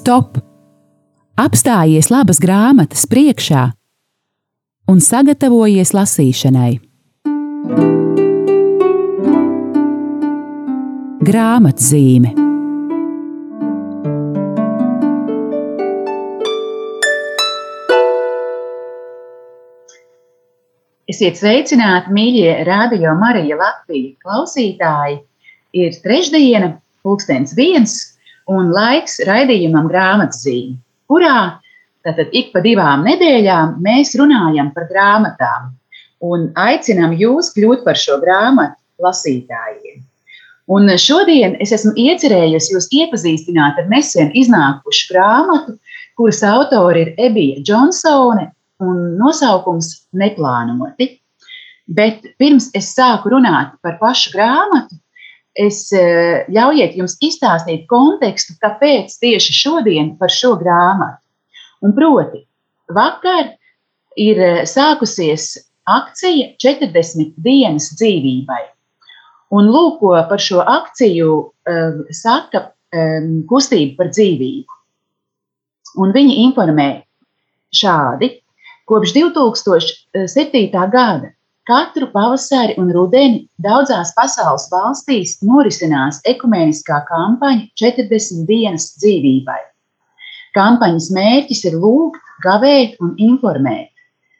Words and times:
Stop! 0.00 0.38
Apstājies 1.36 2.06
labas 2.08 2.38
grāmatas 2.40 3.02
priekšā 3.10 3.66
un 4.88 5.00
sagatavojies 5.04 5.90
lasīšanai. 5.92 6.70
Grāmatzīme 11.28 12.32
Esiet 21.12 21.36
sveicināti, 21.42 22.14
mīļie 22.16 22.54
radio 22.70 23.12
Marija 23.20 23.60
Latvija 23.60 24.16
klausītāji! 24.24 25.20
Ir 25.76 26.00
trešdiena, 26.00 26.78
pulkstens 27.04 27.52
viens, 27.58 27.98
un 28.50 28.70
laiks 28.74 29.20
raidījumam 29.28 29.88
grāmatzīme, 29.90 30.76
kurā 31.10 31.60
tātad 32.06 32.32
ik 32.36 32.52
pa 32.54 32.62
divām 32.64 33.04
nedēļām 33.06 33.78
mēs 33.84 34.14
runājam 34.18 34.72
par 34.74 34.88
grāmatām 34.90 35.70
un 36.24 36.50
aicinām 36.58 37.16
jūs 37.18 37.52
kļūt 37.56 37.84
par 37.86 37.98
šo 37.98 38.18
grāmatu 38.22 38.76
lasītājiem. 39.04 40.02
Un 40.70 40.86
šodien 41.02 41.56
es 41.62 41.72
esmu 41.74 41.96
iecerējusi 41.98 42.76
jūs 42.76 42.86
iepazīstināt 42.94 43.80
ar 43.80 43.88
nesen 43.90 44.30
iznākušu 44.38 45.08
grāmatu, 45.10 45.74
kuras 46.18 46.44
autori 46.46 47.06
ir 47.06 47.14
Ebija 47.18 47.62
Džonsone 47.64 48.50
un 48.84 49.00
nosaukums 49.18 49.88
Neplānoti. 50.14 51.16
Bet 51.90 52.22
pirms 52.38 52.68
es 52.76 52.92
sāku 52.94 53.32
runāt 53.32 53.74
par 53.82 53.96
pašu 53.98 54.30
grāmatu, 54.36 54.99
es 55.58 55.88
eh, 55.96 56.46
ļaujiet 56.52 56.96
jums 56.98 57.16
izstāstīt 57.22 57.86
kontekstu, 57.90 58.54
kāpēc 58.62 59.16
tieši 59.22 59.56
šodien 59.56 60.14
par 60.18 60.30
šo 60.32 60.54
grāmatu. 60.60 61.22
Un 61.82 61.94
proti, 61.96 62.44
vakar 62.92 63.54
ir 64.16 64.40
eh, 64.40 64.62
sākusies 64.68 65.56
akcija 65.90 66.54
40 66.62 67.34
dienas 67.40 67.90
dzīvībai. 67.98 68.62
Un 69.50 69.66
lūk, 69.66 70.04
par 70.30 70.38
šo 70.38 70.60
akciju 70.62 71.30
um, 71.66 72.02
saka 72.14 72.68
um, 72.94 73.40
kustība 73.50 73.96
par 73.98 74.12
dzīvību. 74.14 74.76
Un 75.98 76.12
viņi 76.14 76.36
informē 76.44 76.86
šādi, 77.74 78.28
kopš 78.86 79.16
2007. 79.16 80.70
gada 80.70 81.32
Katru 81.68 82.08
pavasari 82.12 82.74
un 82.80 82.88
rudeni 82.94 83.42
daudzās 83.60 84.14
pasaules 84.16 84.64
valstīs 84.72 85.36
norisinās 85.44 86.22
ekumeniskā 86.32 87.02
kampaņa 87.08 87.68
40 87.82 88.46
dienas 88.48 88.88
dzīvībai. 89.02 89.60
Kampaņas 90.56 91.10
mērķis 91.14 91.64
ir 91.68 91.76
lūgt, 91.82 92.22
gavēt 92.42 92.96
un 93.04 93.12
informēt 93.20 93.90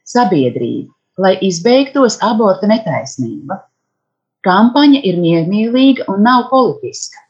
sabiedrību, 0.09 0.89
lai 1.21 1.37
izbeigtos 1.45 2.17
aborta 2.25 2.71
netaisnība. 2.71 3.61
Kampaņa 4.47 5.03
ir 5.05 5.21
miermīlīga 5.21 6.09
un 6.09 6.25
nav 6.25 6.49
politiska. 6.51 7.21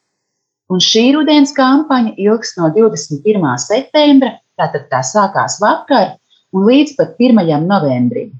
Un 0.70 0.78
šī 0.78 1.08
rudens 1.16 1.50
kampaņa 1.56 2.14
ilgs 2.22 2.54
no 2.60 2.70
21. 2.76 3.42
septembra, 3.58 4.36
tātad 4.54 4.86
tā 4.92 5.02
sākās 5.02 5.58
vakar, 5.58 6.14
un 6.54 6.68
līdz 6.70 6.94
pat 7.00 7.18
1. 7.18 7.66
novembrim. 7.66 8.30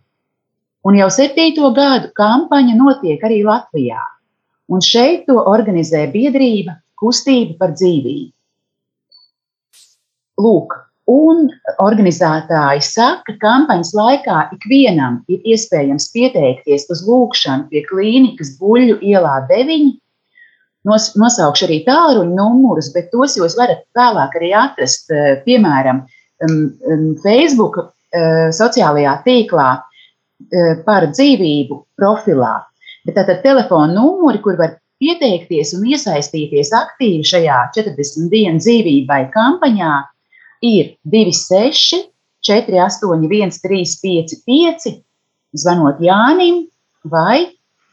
Un 0.80 0.96
jau 0.96 1.10
septīto 1.12 1.68
gadu 1.76 2.08
kampaņa 2.16 2.74
notiek 2.78 3.20
arī 3.26 3.42
Latvijā. 3.44 4.00
Un 4.70 4.80
šeit 4.84 5.26
to 5.28 5.36
organizē 5.50 6.06
biedrība 6.12 6.78
Kustība 7.00 7.56
par 7.60 7.74
dzīvību. 7.76 8.30
Lūk, 10.40 10.76
un 11.10 11.48
organizētāji 11.84 12.84
saka, 12.86 13.24
ka 13.26 13.36
kampaņas 13.42 13.92
laikā 13.96 14.38
ikvienam 14.56 15.18
ir 15.32 15.44
iespējams 15.52 16.08
pieteikties 16.14 16.86
uz 16.92 17.02
lūgšanu 17.08 17.68
pie 17.72 17.82
klīnikas 17.88 18.54
Buļļu 18.60 19.00
ielā 19.10 19.34
9. 19.50 19.90
Nos, 20.88 21.10
nosaukšu 21.20 21.66
arī 21.66 21.82
tālruņa 21.84 22.32
numurus, 22.38 22.88
bet 22.94 23.10
tos 23.12 23.36
jūs 23.36 23.58
varat 23.58 23.84
vēlāk 23.96 24.36
arī 24.40 24.54
atrast, 24.56 25.12
eh, 25.12 25.36
piemēram, 25.44 26.06
Facebook 27.20 27.76
eh, 28.16 28.48
sociālajā 28.56 29.18
tīklā 29.26 29.68
par 30.86 31.08
dzīvību 31.12 31.78
profilā. 32.00 32.54
Bet 33.06 33.16
tātad 33.16 33.42
telefona 33.44 33.94
numuri, 33.94 34.40
kur 34.44 34.58
var 34.60 34.76
pieteikties 35.00 35.72
un 35.76 35.86
iesaistīties 35.88 36.72
aktīvi 36.76 37.24
šajā 37.26 37.60
40 37.76 38.28
dienu 38.32 38.60
dzīvībai 38.60 39.22
kampaņā, 39.34 39.92
ir 40.66 40.94
26, 41.08 42.04
481, 42.44 43.60
355, 43.64 45.00
zvanot 45.56 46.00
Jānim, 46.04 46.66
vai 47.04 47.50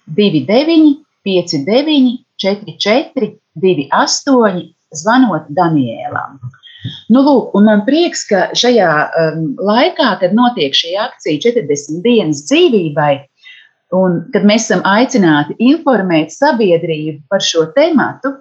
29, 0.07 0.97
59, 1.27 2.23
44, 2.43 3.33
28, 3.63 4.63
zvanot 4.95 5.49
Daniēlam. 5.51 6.39
Nu, 7.09 7.23
lūk, 7.25 7.55
man 7.65 7.81
prieks, 7.87 8.23
ka 8.29 8.47
šajā 8.57 8.91
um, 9.21 9.47
laikā, 9.63 10.11
kad 10.21 10.35
notiek 10.37 10.75
šī 10.77 10.93
akcija 11.01 11.41
40 11.47 12.03
dienas 12.05 12.43
dzīvībai, 12.49 13.11
un 13.97 14.19
kad 14.33 14.45
mēs 14.47 14.67
esam 14.67 14.83
aicināti 14.87 15.55
informēt 15.63 16.33
sabiedrību 16.35 17.23
par 17.31 17.43
šo 17.43 17.65
tematu, 17.75 18.35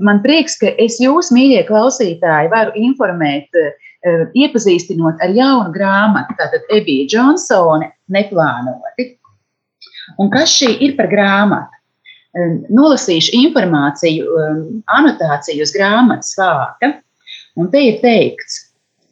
man 0.00 0.22
prieks, 0.24 0.56
ka 0.60 0.72
es 0.80 1.00
jūs, 1.02 1.32
mīļie 1.34 1.66
klausītāji, 1.68 2.52
varu 2.54 2.74
informēt, 2.80 3.50
uh, 3.60 4.24
iepazīstinot 4.34 5.20
ar 5.22 5.34
jaunu 5.36 5.70
grāmatu, 5.74 6.34
tātad 6.38 6.66
Ebija 6.74 7.06
Džonsone, 7.12 7.92
neplānoti. 8.10 9.12
Un 10.18 10.32
kas 10.32 10.56
šī 10.56 10.74
ir 10.82 10.96
par 10.98 11.10
grāmatu? 11.12 11.78
Um, 12.32 12.62
nolasīšu 12.72 13.34
informāciju, 13.36 14.24
um, 14.24 14.60
anotāciju 14.88 15.66
uz 15.66 15.72
grāmatas 15.74 16.32
vāka. 16.38 16.94
Un 17.60 17.68
te 17.72 17.80
ir 17.84 17.98
teikts, 18.00 18.60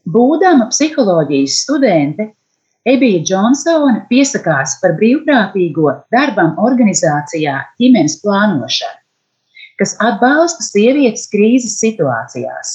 būdama 0.08 0.70
psiholoģijas 0.70 1.58
studente, 1.64 2.30
Ebija 2.88 3.20
Džonsone 3.20 4.06
piesakās 4.08 4.78
par 4.80 4.94
brīvprātīgo 4.96 5.90
darbam 6.14 6.54
organizācijā 6.64 7.58
ģimenes 7.80 8.16
plānošana, 8.22 8.96
kas 9.76 9.92
atbalsta 10.00 10.64
sievietes 10.64 11.26
krīzes 11.28 11.76
situācijās. 11.82 12.70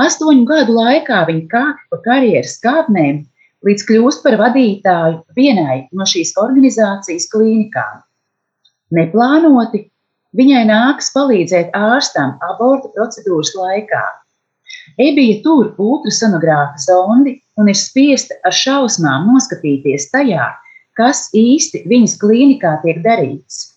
Astoņu 0.00 0.46
gadu 0.48 0.78
laikā 0.78 1.18
viņa 1.28 1.44
kāpa 1.52 1.84
pa 1.92 1.98
karjeras 2.06 2.56
kāpnēm, 2.64 3.26
līdz 3.68 3.84
kļūst 3.90 4.24
par 4.24 4.38
vadītāju 4.40 5.20
vienai 5.36 5.82
no 5.92 6.06
šīs 6.08 6.32
organizācijas 6.40 7.28
klīnikām. 7.34 8.00
Neplānoti 8.96 9.82
viņai 10.38 10.64
nāks 10.70 11.12
palīdzēt 11.12 11.76
ārstam 11.76 12.38
abortu 12.48 12.88
procedūras 12.94 13.52
laikā. 13.58 14.04
Ebija 14.98 15.40
tur 15.44 15.72
ultrasonogrāfa 15.78 16.80
zondi 16.82 17.36
un 17.58 17.70
ir 17.70 17.78
spiesta 17.78 18.38
ar 18.46 18.54
šausmām 18.54 19.26
noskatīties 19.32 20.08
tajā, 20.14 20.46
kas 20.98 21.28
īsti 21.36 21.84
viņas 21.90 22.16
klīnikā 22.22 22.78
tiek 22.84 23.02
darīts. 23.04 23.74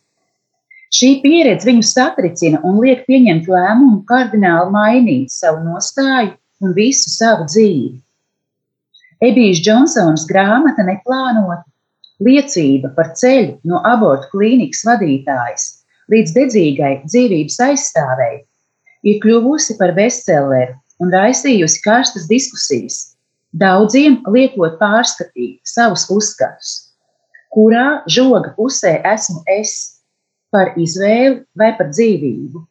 Šī 0.92 1.12
pieredze 1.24 1.70
viņu 1.70 1.86
satricina 1.88 2.60
un 2.68 2.82
liek 2.84 3.06
pieņemt 3.08 3.48
lēmumu 3.48 4.02
kardināli 4.10 4.74
mainīt 4.74 5.32
savu 5.32 5.62
nostāju 5.64 6.34
un 6.62 6.74
visu 6.76 7.10
savu 7.14 7.48
dzīvi. 7.48 7.94
Ebijas 9.22 9.62
Džonsons 9.64 10.26
grāmata 10.28 10.84
neplānota 10.84 11.64
liecība 12.26 12.92
par 12.98 13.14
ceļu 13.18 13.60
no 13.70 13.80
abortu 13.88 14.32
klīnikas 14.34 14.84
vadītājas 14.90 15.68
līdz 16.12 16.36
dedzīgai 16.36 16.94
dzīvības 17.06 17.60
aizstāvēji 17.70 18.42
ir 19.07 19.19
kļuvusi 19.24 19.78
par 19.80 19.94
bestselleru 19.98 20.75
un 21.01 21.13
raisījusi 21.13 21.81
karstas 21.86 22.27
diskusijas, 22.30 23.01
daudziem 23.51 24.19
liekot 24.31 24.77
pārskatīt 24.80 25.59
savus 25.68 26.07
uzskatus, 26.13 26.74
kurā 27.51 28.01
žoga 28.07 28.53
pusē 28.57 29.00
esmu 29.13 29.42
es 29.50 29.74
par 30.51 30.75
izvēli 30.80 31.42
vai 31.57 31.71
par 31.77 31.92
dzīvību. 31.92 32.65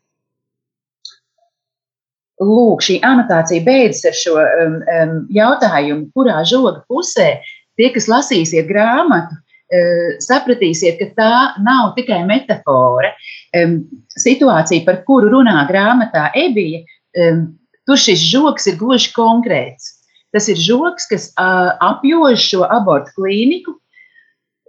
Lūk, 2.41 2.81
šī 2.85 2.97
anotācija 3.05 3.61
beidzas 3.67 4.07
ar 4.09 4.17
šo 4.17 4.35
um, 4.41 4.77
um, 4.81 5.15
jautājumu, 5.37 6.09
kurā 6.17 6.41
žoga 6.49 6.79
pusē 6.89 7.35
tie, 7.77 7.91
kas 7.93 8.09
lasīsiet 8.09 8.69
grāmatu, 8.69 9.37
uh, 9.37 10.15
sapratīsiet, 10.25 10.97
ka 11.03 11.11
tā 11.19 11.35
nav 11.67 11.93
tikai 11.99 12.23
metafora. 12.29 13.13
Um, 13.57 13.83
situācija, 14.17 14.87
par 14.87 15.03
kuru 15.05 15.29
runā 15.35 15.67
grāmatā 15.69 16.31
Ebija, 16.41 16.81
um, 17.27 17.45
Tur 17.91 17.99
šis 17.99 18.23
žoks 18.23 18.69
ir 18.71 18.79
gluži 18.79 19.11
konkrēts. 19.17 19.97
Tas 20.31 20.47
ir 20.47 20.59
žoks, 20.63 21.09
kas 21.11 21.25
uh, 21.35 21.73
apjož 21.83 22.39
šo 22.39 22.63
abortu 22.71 23.11
klīniku, 23.17 23.75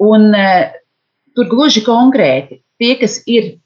un 0.01 0.31
uh, 0.33 0.71
tur 1.37 1.45
gluži 1.51 1.83
konkrēti 1.85 2.63
tie, 2.81 2.95
kas 2.97 3.21
ir 3.29 3.57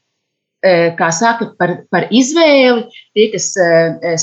kā 0.98 1.12
saka, 1.14 1.52
par, 1.60 1.72
par 1.94 2.08
izvēli, 2.10 2.88
tie, 3.14 3.26
kas 3.30 3.52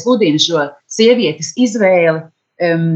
sludina 0.01 0.41
šo 0.41 0.65
sievietes 0.91 1.53
izvēli, 1.55 2.19
um, 2.67 2.89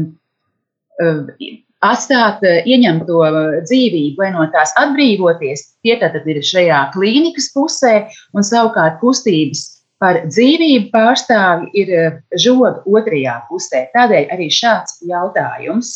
atstāt, 1.84 2.42
ieņemt 2.42 3.06
to 3.08 3.22
dzīvību 3.62 4.20
vai 4.20 4.32
no 4.34 4.44
tās 4.52 4.74
atbrīvoties, 4.76 5.64
tie 5.86 5.96
tad 6.00 6.18
ir 6.26 6.42
šajā 6.44 6.82
klīnikas 6.92 7.50
pusē, 7.54 7.94
un 8.34 8.46
savukārt 8.46 8.98
kustības 9.00 9.77
par 10.02 10.20
dzīvību 10.28 10.92
pārstāvi 10.94 11.70
ir 11.82 11.94
žoga 12.38 12.84
otrajā 12.86 13.40
pusē. 13.48 13.86
Tādēļ 13.94 14.30
arī 14.34 14.46
šāds 14.54 15.00
jautājums. 15.08 15.94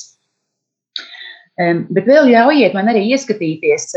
Bet 1.56 2.08
vēl 2.08 2.32
ļaujiet 2.32 2.74
man 2.74 2.90
arī 2.90 3.04
ieskatīties 3.12 3.92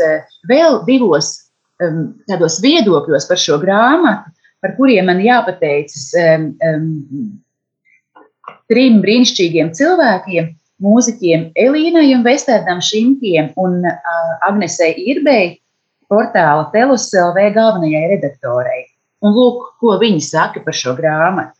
vēl 0.48 0.82
divos 0.86 1.32
tādos 1.76 2.60
viedokļos 2.64 3.26
par 3.28 3.40
šo 3.40 3.58
grāmatu, 3.60 4.30
par 4.64 4.76
kuriem 4.78 5.10
man 5.10 5.20
jāpateicas 5.20 6.08
trim 8.70 9.00
brīnišķīgiem 9.02 9.72
cilvēkiem, 9.76 10.48
mūziķiem 10.82 11.50
Elīnai 11.56 12.08
un 12.14 12.24
Vesterdam 12.26 12.80
Šimkiem 12.84 13.52
un 13.60 13.80
Agnesei 14.46 14.94
Irbei, 15.12 15.56
portāla 16.10 16.68
Telus 16.72 17.08
LV 17.16 17.50
galvenajai 17.56 18.04
redaktorei. 18.14 18.85
Un 19.24 19.32
lūk, 19.32 19.62
ko 19.80 19.96
viņi 20.00 20.20
saka 20.24 20.60
par 20.64 20.76
šo 20.76 20.92
grāmatu. 20.98 21.56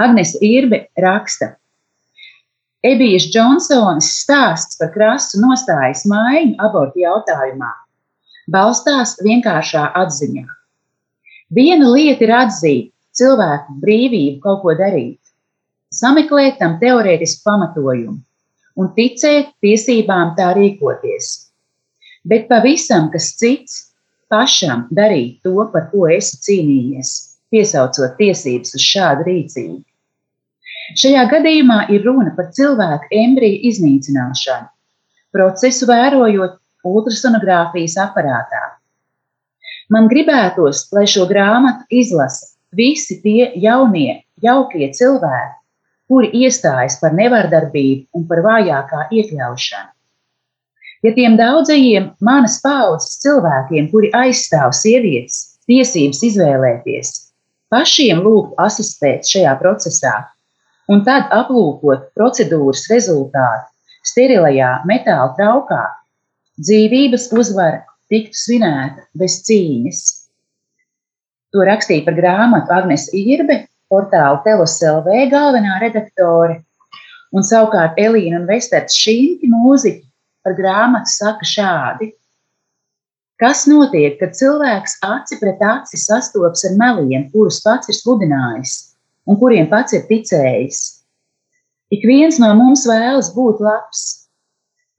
Agnese 0.00 0.40
Irbe 0.42 0.86
raksta, 0.98 1.54
Ebijas 2.84 3.30
Džonsonas 3.32 4.10
stāsts 4.20 4.76
par 4.80 4.90
krastu 4.92 5.38
nostājas 5.40 6.02
maiņu 6.10 6.58
abortu 6.60 7.00
jautājumā 7.00 7.70
balstās 8.50 9.14
vienkāršā 9.24 9.86
atziņā. 10.00 10.44
Viena 11.54 11.88
lieta 11.94 12.26
ir 12.26 12.32
atzīt 12.36 12.90
cilvēku 13.16 13.78
brīvību 13.80 14.40
kaut 14.44 14.60
ko 14.64 14.74
darīt, 14.76 15.20
sameklēt 15.94 16.58
tam 16.60 16.76
teorētisku 16.82 17.44
pamatojumu 17.48 18.18
un 18.76 18.92
ticēt 18.98 19.54
tiesībām 19.64 20.34
tā 20.36 20.50
rīkoties. 20.58 21.30
Bet 22.26 22.48
pavisam 22.50 23.10
kas 23.12 23.30
cits 23.38 23.93
pašam 24.34 24.88
darīt 24.98 25.40
to, 25.46 25.54
par 25.72 25.88
ko 25.92 26.08
esi 26.10 26.40
cīnījies, 26.42 27.16
piesaucot 27.54 28.16
tiesības 28.18 28.74
uz 28.74 28.86
šādu 28.90 29.26
rīcību. 29.28 29.82
Šajā 31.00 31.22
gadījumā 31.30 31.78
ir 31.94 32.02
runa 32.04 32.34
par 32.36 32.50
cilvēku 32.56 33.08
embriju 33.22 33.62
iznīcināšanu, 33.70 34.66
procesu 35.32 35.88
vērojot 35.88 36.58
ultrasonogrāfijas 36.84 37.96
aparātā. 38.02 38.64
Man 39.94 40.10
gribētos, 40.10 40.88
lai 40.96 41.06
šo 41.08 41.24
grāmatu 41.30 41.86
izlasa 42.02 42.52
visi 42.76 43.20
tie 43.22 43.52
jaunie, 43.62 44.24
jaukie 44.42 44.90
cilvēki, 44.98 45.56
kuri 46.10 46.30
iestājas 46.44 46.98
par 47.00 47.16
nevardarbību 47.16 48.18
un 48.18 48.28
par 48.28 48.44
vājākā 48.44 49.08
iekļaušanu. 49.14 49.93
Ja 51.04 51.12
tiem 51.12 51.34
daudzajiem 51.36 52.06
manas 52.24 52.62
paudzes 52.64 53.18
cilvēkiem, 53.20 53.90
kuri 53.92 54.08
aizstāv 54.16 54.70
sievietes 54.72 55.58
tiesības 55.68 56.22
izvēlēties, 56.30 57.10
pašiem 57.68 58.22
lūgt 58.24 58.54
asistēt 58.64 59.28
šajā 59.28 59.52
procesā, 59.60 60.14
un 60.88 61.02
tad 61.04 61.28
aplūkot 61.36 62.06
procedūras 62.16 62.86
rezultātu 62.88 63.68
sterilajā 64.08 64.70
metāla 64.88 65.34
traukā, 65.36 65.82
dzīvības 66.64 67.28
uzvara 67.36 67.82
tiktu 68.08 68.40
svinēta 68.40 69.04
bez 69.20 69.42
cīņas. 69.44 70.00
To 71.52 71.68
rakstīja 71.68 72.06
par 72.08 72.16
grāmatu 72.16 72.72
Agnēs 72.78 73.10
Irbe, 73.12 73.60
portāla 73.92 74.40
Telos 74.48 74.78
LV 74.80 75.28
galvenā 75.36 75.76
redaktore, 75.84 76.62
un 77.36 77.44
savukārt 77.44 78.00
Elīna 78.00 78.40
un 78.40 78.48
Vesterts 78.48 78.96
Šīnti 79.04 79.52
mūziķi 79.52 80.00
par 80.44 80.56
grāmatu 80.58 81.10
saka 81.10 81.48
šādi. 81.48 82.12
Kas 83.40 83.64
notiek, 83.66 84.18
kad 84.20 84.36
cilvēks 84.38 85.00
aci 85.02 85.40
pret 85.40 85.62
aci 85.64 85.98
sastopas 85.98 86.62
ar 86.68 86.76
meliem, 86.78 87.30
kurus 87.32 87.62
pats 87.64 87.90
ir 87.90 87.98
sludinājis? 87.98 88.76
un 89.26 89.38
kuriem 89.40 89.68
pats 89.70 89.96
ir 89.96 90.04
ticējis. 90.08 90.80
Ik 91.94 92.04
viens 92.08 92.38
no 92.42 92.50
mums 92.58 92.84
vēlas 92.88 93.30
būt 93.34 93.62
labs. 93.64 94.04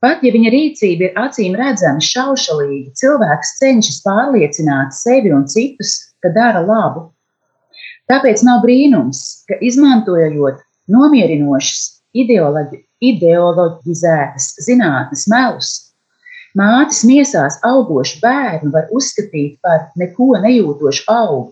Pat 0.04 0.22
ja 0.26 0.32
viņa 0.34 0.52
rīcība 0.54 1.08
ir 1.08 1.18
acīm 1.18 1.56
redzama 1.58 2.04
šaušalīga, 2.04 2.94
cilvēks 3.00 3.56
cenšas 3.62 4.02
pārliecināt 4.06 4.94
sevi 4.94 5.32
un 5.34 5.48
citus, 5.50 5.98
ka 6.22 6.30
dara 6.36 6.62
labu. 6.66 7.08
Tāpēc 8.12 8.44
nav 8.46 8.62
brīnums, 8.66 9.46
ka 9.50 9.58
izmantojot 9.66 10.62
nomierinošas, 10.92 12.04
ideoloģi, 12.22 12.82
ideoloģizētas 13.10 14.54
zinātnes 14.66 15.26
melus, 15.32 15.72
mātes 16.58 17.04
miesās 17.08 17.60
augošu 17.68 18.22
bērnu 18.24 18.72
var 18.74 18.88
uzskatīt 18.96 19.60
par 19.66 19.90
neko 20.00 20.36
nejūtošu 20.46 21.06
augu. 21.12 21.52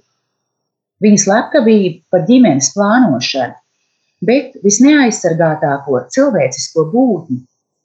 Viņa 1.03 1.19
slepkavību 1.25 1.99
par 2.13 2.23
ģimenes 2.29 2.71
plānošanu, 2.75 3.57
bet 4.23 4.55
visneaizsargātāko 4.63 6.05
cilvēcisko 6.15 6.87
būtni, 6.93 7.41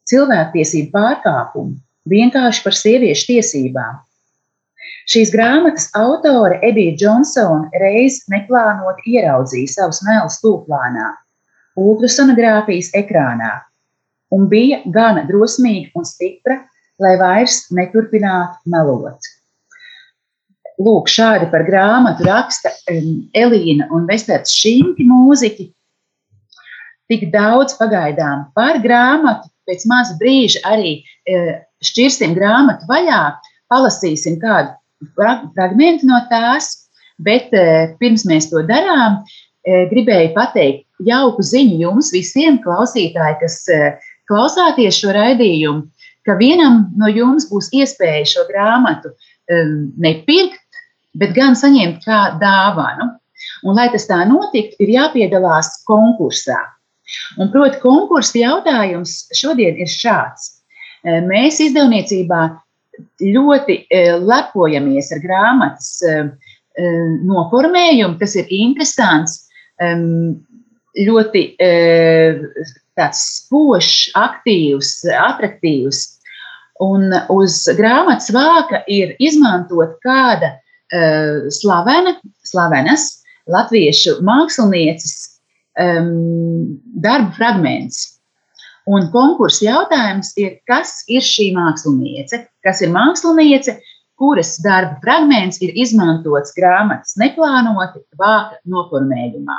cilvēktiesību 0.08 0.92
pārkāpumu 0.94 1.74
vienkārši 2.08 2.62
par 2.64 2.76
sieviešu 2.78 3.32
tiesībām. 3.32 3.98
Šīs 5.08 5.32
grāmatas 5.32 5.88
autore 5.96 6.60
Ebija 6.68 6.94
Džonsona 7.00 7.80
reiz 7.80 8.20
neplānot 8.32 9.00
ieraudzīja 9.08 9.72
savus 9.74 10.02
mēlus 10.04 10.38
tūplānā, 10.42 11.08
ultrasonogrāfijas 11.78 12.92
ekrānā, 12.98 13.54
un 14.34 14.46
bija 14.50 14.82
gana 14.94 15.24
drosmīga 15.28 15.94
un 15.98 16.06
stipra, 16.08 16.60
lai 16.98 17.14
vairs 17.20 17.66
neturpinātu 17.74 18.72
melot. 18.72 19.34
Lūk, 20.78 21.10
šādi 21.10 21.48
par 21.50 21.64
grāmatu 21.66 22.26
raksta 22.26 22.70
Elīna 22.86 23.88
un 23.94 24.06
Vesterts 24.06 24.54
Šimki 24.54 25.06
mūziķi. 25.08 25.66
Tik 27.10 27.30
daudz 27.32 27.74
pagaidām 27.78 28.50
par 28.54 28.78
grāmatu, 28.84 29.48
pēc 29.66 29.86
maza 29.90 30.14
brīža 30.20 30.62
arī 30.68 30.92
e, 31.26 31.58
šķirsim 31.84 32.34
grāmatu 32.36 32.86
vaļā, 32.90 33.22
palasīsim 33.72 34.38
kādu 34.42 34.76
fragment 35.16 36.04
no 36.06 36.20
tās, 36.30 36.70
bet 37.18 37.50
e, 37.56 37.64
pirms 37.98 38.26
mēs 38.28 38.50
to 38.52 38.62
darām, 38.68 39.22
e, 39.66 39.86
gribēju 39.90 40.34
pateikt 40.36 40.87
jauku 41.06 41.44
ziņu 41.44 41.78
jums 41.82 42.12
visiem 42.14 42.58
klausītāji, 42.64 43.38
kas 43.42 43.58
klausāties 44.28 44.98
šo 45.00 45.14
raidījumu, 45.16 45.86
ka 46.26 46.36
vienam 46.40 46.86
no 46.98 47.08
jums 47.08 47.48
būs 47.50 47.70
iespēja 47.76 48.26
šo 48.28 48.46
grāmatu 48.50 49.14
nepirkt, 49.96 50.60
bet 51.18 51.32
gan 51.36 51.56
saņemt 51.56 52.04
kā 52.04 52.20
dāvanu. 52.40 53.14
Un, 53.64 53.74
lai 53.74 53.88
tas 53.90 54.06
tā 54.06 54.20
notiktu, 54.28 54.76
ir 54.82 54.92
jāpiedalās 54.92 55.80
konkursā. 55.88 56.58
Un, 57.40 57.50
proti, 57.52 57.80
konkursa 57.82 58.38
jautājums 58.38 59.24
šodien 59.34 59.78
ir 59.80 59.90
šāds. 59.90 60.50
E, 61.02 61.20
mēs 61.24 61.60
izdevniecībā 61.64 62.42
ļoti 63.24 63.78
e, 63.88 64.02
lepojamies 64.18 65.10
ar 65.14 65.22
grāmatas 65.24 65.90
noformējumu, 67.26 68.18
kas 68.20 68.36
ir 68.38 68.50
interesants, 68.54 69.40
ļoti 71.06 71.42
tāds 72.98 73.24
spožs, 73.38 74.08
aktīvs, 74.18 74.92
attraktīvs. 75.14 76.04
Un 76.82 77.10
uz 77.34 77.64
grāmatas 77.78 78.30
vāka 78.34 78.84
ir 78.86 79.16
izmantot 79.18 79.96
kāda 80.04 80.52
uh, 80.54 81.48
slavena, 81.50 82.14
slavenas 82.46 83.08
latviešu 83.50 84.20
mākslinieces 84.22 85.16
um, 85.80 86.78
darba 87.02 87.34
fragments. 87.38 88.18
Un 88.88 89.10
konkursa 89.12 89.66
jautājums 89.66 90.32
ir, 90.40 90.60
kas 90.70 91.02
ir 91.12 91.24
šī 91.24 91.50
māksliniece? 91.56 92.46
Kas 92.64 92.80
ir 92.80 92.92
māksliniece, 92.94 93.76
kuras 94.18 94.54
darba 94.64 94.96
fragments 95.02 95.60
ir 95.64 95.74
izmantots 95.76 96.54
grāmatas 96.56 97.18
neplānoti 97.20 98.00
vāka 98.18 98.56
noformējumā? 98.70 99.58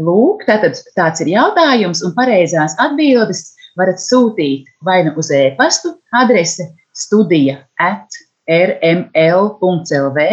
Lūk, 0.00 0.46
tātad 0.48 0.78
tāds 0.96 1.20
ir 1.20 1.32
jautājums, 1.34 2.00
un 2.06 2.14
pareizās 2.16 2.76
atbildes 2.80 3.50
varat 3.76 4.00
sūtīt 4.00 4.68
vai 4.84 5.02
nu 5.06 5.12
uz 5.20 5.30
e-pastu 5.34 5.96
adrese 6.16 6.70
studija 6.96 7.60
at 7.80 8.08
rml.lv 8.48 10.26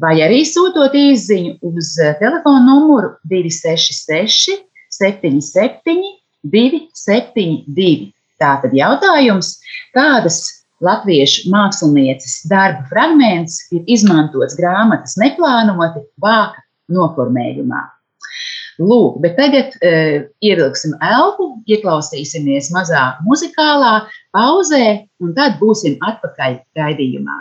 vai 0.00 0.14
arī 0.24 0.42
sūtot 0.48 0.96
īsiņu 0.96 1.56
uz 1.70 1.94
telefona 2.20 2.64
numuru 2.66 3.14
266 3.28 4.60
77 4.96 6.16
272. 6.46 8.12
Tātad 8.36 8.74
jautājums, 8.76 9.56
kādas 9.96 10.42
latviešu 10.84 11.48
mākslinieces 11.52 12.42
darba 12.50 12.84
fragments 12.90 13.62
ir 13.72 13.84
izmantots 13.88 14.58
grāmatas 14.58 15.16
neplānoti 15.20 16.04
vāka 16.20 16.60
noformējumā. 16.92 17.95
Lūk, 18.76 19.20
bet 19.24 19.38
tagad 19.40 19.76
uh, 19.80 20.26
ievilksim 20.44 20.96
elpu, 21.00 21.48
ieklausīsimies 21.70 22.68
mazā 22.76 23.04
muzikālā 23.24 23.94
pauzē, 24.36 25.08
un 25.24 25.36
tad 25.36 25.56
būsim 25.62 25.96
atpakaļ 26.04 26.60
raidījumā. 26.76 27.38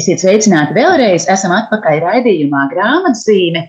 Esiet 0.00 0.22
sveicināti 0.22 0.72
vēlreiz. 0.78 1.26
Esam 1.28 1.52
atpakaļ 1.52 1.98
raidījumā 2.04 2.66
grāmatzīme. 2.70 3.66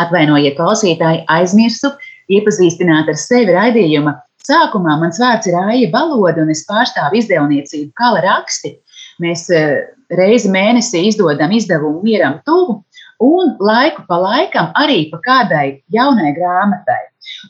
Atvainojiet, 0.00 0.56
klausītāji, 0.58 1.22
aizmirsu 1.30 1.92
iepazīstināt 2.34 3.10
ar 3.12 3.18
sevi 3.20 3.54
raidījuma. 3.54 4.16
Sākumā 4.44 4.96
mans 5.00 5.20
vārds 5.22 5.46
ir 5.48 5.54
Aija 5.60 5.92
Baloda, 5.92 6.42
un 6.42 6.50
es 6.52 6.64
pārstāvu 6.66 7.20
izdevniecību 7.20 7.92
Kala 8.00 8.24
raksti. 8.24 8.74
Mēs 9.22 9.46
eh, 9.54 9.84
reizi 10.18 10.50
mēnesī 10.50 11.04
izdodam 11.12 11.54
izdevumu 11.54 12.02
mieram 12.02 12.40
tuvu, 12.48 12.80
un 13.22 13.54
laiku 13.62 14.02
pa 14.08 14.18
laikam 14.24 14.72
arī 14.80 15.04
pa 15.12 15.22
kādai 15.28 15.66
jaunai 15.94 16.34
grāmatai. 16.36 17.00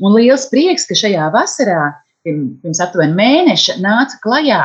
Un 0.05 0.19
liels 0.19 0.51
prieks, 0.53 0.85
ka 0.91 0.99
šajā 0.99 1.33
vasarā, 1.35 1.95
pirms 2.27 2.85
aptuveni 2.85 3.17
mēneša, 3.17 3.81
nāca 3.83 4.21
klajā 4.23 4.63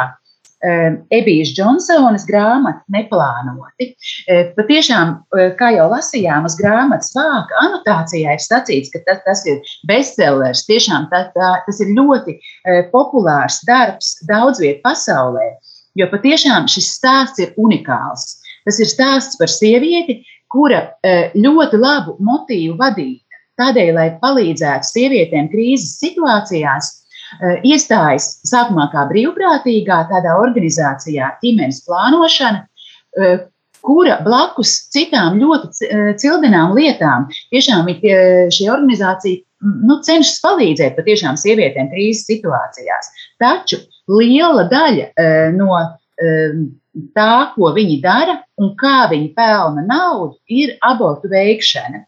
Ebijas 0.60 1.54
Džonsonas 1.56 2.26
grāmata 2.28 2.82
neplānoti. 2.92 3.94
Ehm, 4.28 4.50
patiešām, 4.58 5.14
ehm, 5.38 5.54
kā 5.56 5.70
jau 5.72 5.88
lasījām, 5.94 6.44
uz 6.46 6.58
grāmatas 6.60 7.14
vāka 7.16 7.56
anotācijā 7.64 8.34
ir 8.36 8.44
sacīts, 8.44 8.92
ka 8.92 9.00
tas, 9.06 9.22
tas 9.24 9.46
ir 9.48 9.62
bestsellers. 9.88 10.66
Tiešām 10.68 11.08
tā, 11.14 11.32
tā, 11.32 11.52
tas 11.66 11.80
ir 11.80 11.96
ļoti 11.96 12.40
populārs 12.92 13.62
darbs 13.68 14.18
daudz 14.28 14.60
vietā 14.60 14.90
pasaulē, 14.90 15.48
jo 15.96 16.08
patiešām 16.12 16.68
šis 16.68 16.92
stāsts 16.98 17.40
ir 17.40 17.56
unikāls. 17.58 18.40
Tas 18.68 18.80
ir 18.80 18.88
stāsts 18.92 19.40
par 19.40 19.48
sievieti, 19.48 20.26
kura 20.52 20.90
ļoti 21.36 21.80
labu 21.80 22.18
motīvu 22.20 22.76
vadīja. 22.80 23.24
Tādēļ, 23.60 23.90
lai 23.96 24.10
palīdzētu 24.22 24.88
sievietēm 24.88 25.50
krīzes 25.52 25.98
situācijās, 26.00 26.94
iestājas 27.64 28.40
sākumā 28.50 28.90
kā 28.94 29.06
brīvprātīgā 29.12 30.02
tādā 30.12 30.36
organizācijā, 30.42 31.36
ģimenes 31.44 31.84
plānošana, 31.86 32.66
eh, 33.20 33.46
kura 33.86 34.20
blakus 34.26 34.90
citām 34.94 35.40
ļoti 35.40 35.88
eh, 35.88 36.10
cildinām 36.20 36.76
lietām 36.76 37.30
tiešām 37.54 37.88
šī 38.52 38.68
organizācija 38.72 39.44
nu, 39.62 40.00
cenšas 40.04 40.42
palīdzēt 40.44 40.98
patiešām 40.98 41.38
sievietēm 41.40 41.90
krīzes 41.92 42.28
situācijās. 42.28 43.12
Taču 43.40 43.82
liela 44.08 44.66
daļa 44.72 45.10
no 45.56 45.80
tā, 47.16 47.52
ko 47.56 47.72
viņi 47.76 48.00
dara 48.04 48.40
un 48.60 48.74
kā 48.80 49.08
viņi 49.12 49.34
pelna 49.36 49.84
naudu, 49.86 50.38
ir 50.48 50.76
abortu 50.86 51.32
veikšana. 51.32 52.06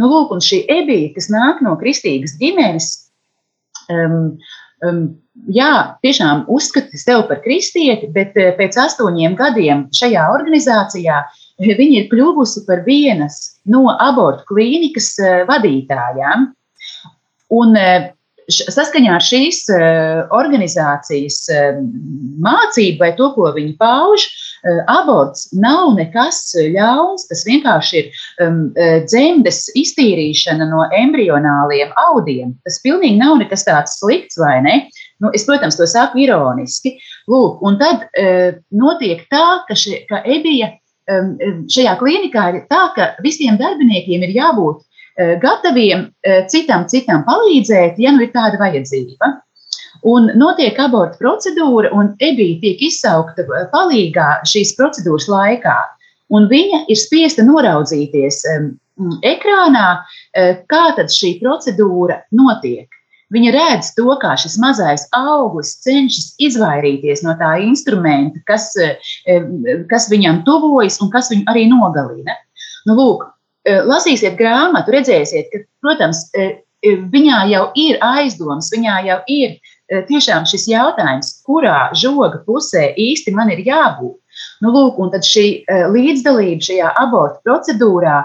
Nu, 0.00 0.08
lūk, 0.10 0.32
un 0.34 0.42
šī 0.44 0.62
ebija, 0.70 1.12
kas 1.16 1.28
nāk 1.32 1.60
no 1.64 1.76
kristīgas 1.80 2.36
ģimenes, 2.40 2.88
um, 3.92 4.38
um, 4.86 5.02
jā, 5.52 5.72
tiešām 6.04 6.44
uzskata 6.52 7.00
sevi 7.00 7.26
par 7.28 7.42
kristieti, 7.44 8.10
bet 8.14 8.36
uh, 8.38 8.52
pēc 8.58 8.78
astoņiem 8.84 9.36
gadiem 9.38 9.86
šajā 9.96 10.28
organizācijā 10.34 11.20
uh, 11.24 11.40
viņa 11.60 12.02
ir 12.02 12.08
kļuvusi 12.12 12.64
par 12.68 12.84
vienas 12.86 13.40
no 13.68 13.88
abortu 13.92 14.48
klīnikas 14.52 15.12
uh, 15.20 15.42
vadītājām. 15.50 16.50
Un, 17.50 17.74
saskaņā 18.50 19.14
ar 19.16 19.24
šīs 19.24 19.62
uh, 19.72 20.22
organizācijas 20.36 21.38
uh, 21.54 21.80
mācību 22.44 23.02
vai 23.02 23.10
to, 23.18 23.30
ko 23.34 23.50
viņi 23.56 23.76
pauž, 23.80 24.26
uh, 24.26 24.80
aborts 24.90 25.48
nav 25.56 25.94
nekas 25.96 26.42
ļauns. 26.74 27.28
Tas 27.30 27.44
vienkārši 27.48 28.00
ir 28.00 28.10
um, 28.44 28.60
dzemdes 29.06 29.62
iztīrīšana 29.78 30.68
no 30.70 30.86
embrionāliem 30.96 31.94
audiem. 32.08 32.56
Tas 32.66 32.80
pilnīgi 32.84 33.20
nav 33.20 33.38
nekas 33.42 33.66
tāds 33.68 33.98
slikts, 34.00 34.40
vai 34.40 34.58
ne? 34.66 34.76
Nu, 35.20 35.32
es, 35.36 35.44
protams, 35.48 35.76
to 35.76 35.88
saku 35.90 36.22
ironiski. 36.24 36.96
Lūk, 37.30 37.64
un 37.66 37.80
tad 37.80 38.06
uh, 38.10 38.60
notiek 38.70 39.26
tā, 39.32 39.46
ka, 39.68 39.78
še, 39.78 40.04
ka 40.10 40.24
Ebija 40.28 40.72
um, 41.10 41.34
šajā 41.70 41.96
klinikā 42.00 42.46
ir 42.54 42.62
tā, 42.70 42.86
ka 42.96 43.12
visiem 43.24 43.58
darbiniekiem 43.60 44.24
ir 44.26 44.36
jābūt 44.36 44.86
gataviem 45.18 46.08
eh, 46.22 46.44
citam, 46.48 46.86
citam 46.88 47.24
palīdzēt, 47.26 47.98
ja 47.98 48.12
nu 48.14 48.24
ir 48.24 48.32
tāda 48.34 48.60
vajadzība. 48.60 49.32
Un 50.06 50.30
notiek 50.38 50.78
aborta 50.80 51.18
procedūra, 51.20 51.90
un 51.92 52.14
Ebija 52.22 52.60
tiek 52.62 52.84
izsaukta 52.88 53.44
eh, 53.44 53.66
palīgā 53.72 54.40
šīs 54.48 54.76
procedūras 54.78 55.28
laikā. 55.30 55.76
Un 56.30 56.46
viņa 56.46 56.84
ir 56.86 56.98
spiesta 56.98 57.42
noraudzīties 57.42 58.44
ekrānā, 59.26 59.86
kā 60.70 60.82
tad 60.94 61.10
šī 61.10 61.32
procedūra 61.40 62.20
notiek. 62.38 62.86
Viņa 63.34 63.50
redz 63.56 63.88
to, 63.96 64.06
kā 64.22 64.36
šis 64.38 64.54
mazais 64.62 65.08
auglis 65.18 65.72
cenšas 65.82 66.36
izvairīties 66.38 67.24
no 67.26 67.34
tā 67.40 67.56
instrumenta, 67.64 68.38
kas, 68.46 68.68
kas 69.90 70.06
viņam 70.12 70.44
tuvojas 70.46 71.00
un 71.02 71.10
kas 71.10 71.32
viņu 71.34 71.50
arī 71.50 71.66
nogalina. 71.72 72.38
Nu, 72.86 72.94
lūk, 72.94 73.26
Eh, 73.26 73.39
lasīsiet 73.68 74.38
grāmatu, 74.38 74.94
redzēsiet, 74.94 75.50
ka, 75.52 75.62
protams, 75.84 76.30
eh, 76.34 76.62
eh, 76.82 76.96
viņā 77.12 77.44
jau 77.50 77.70
ir 77.76 77.98
aizdomas, 78.00 78.70
viņā 78.72 79.04
jau 79.06 79.20
ir 79.28 79.60
tiešām 79.90 80.44
šis 80.46 80.68
jautājums, 80.70 81.42
kurā 81.42 81.90
žoga 81.98 82.44
pusē 82.46 82.94
īsti 82.94 83.32
man 83.34 83.50
ir 83.50 83.58
jābūt. 83.58 84.14
Nu, 84.62 84.70
lūk, 84.70 85.00
un 85.02 85.10
tad 85.10 85.26
šī 85.26 85.64
līdzdalība 85.66 86.62
šajā 86.62 86.92
abortu 86.94 87.42
procedūrā, 87.42 88.20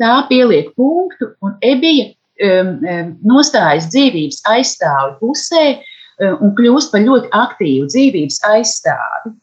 tā 0.00 0.14
pieliek 0.26 0.74
punktu, 0.74 1.30
un 1.46 1.54
Ebija 1.62 2.10
nostājas 3.22 3.86
dzīvības 3.94 4.42
aizstāvi 4.50 5.14
pusē 5.20 5.78
un 6.42 6.50
kļūst 6.58 6.90
par 6.90 7.06
ļoti 7.06 7.30
aktīvu 7.30 7.86
dzīvības 7.86 8.42
aizstāvi. 8.50 9.36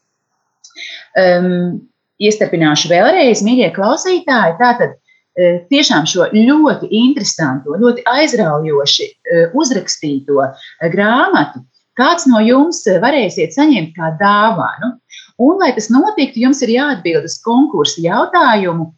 Um, 1.16 1.80
iestarpināšu 2.24 2.92
vēlreiz, 2.92 3.42
mīļie 3.46 3.72
klausītāji, 3.76 4.58
tātad 4.60 4.96
tiešām 5.74 6.06
šo 6.10 6.28
ļoti 6.34 6.90
interesanto, 6.94 7.78
ļoti 7.82 8.06
aizraujoši 8.10 9.08
uzrakstīto 9.58 10.50
grāmatu 10.94 11.64
kāds 12.00 12.28
no 12.30 12.42
jums 12.44 12.84
varēsiet 13.02 13.56
saņemt 13.56 13.96
kā 13.98 14.12
dāvanu. 14.20 14.88
Un, 15.42 15.58
lai 15.62 15.72
tas 15.78 15.90
notiktu, 15.94 16.42
jums 16.46 16.62
ir 16.66 16.70
jāatbild 16.76 17.24
uz 17.28 17.40
konkursu 17.46 18.02
jautājumu, 18.06 18.92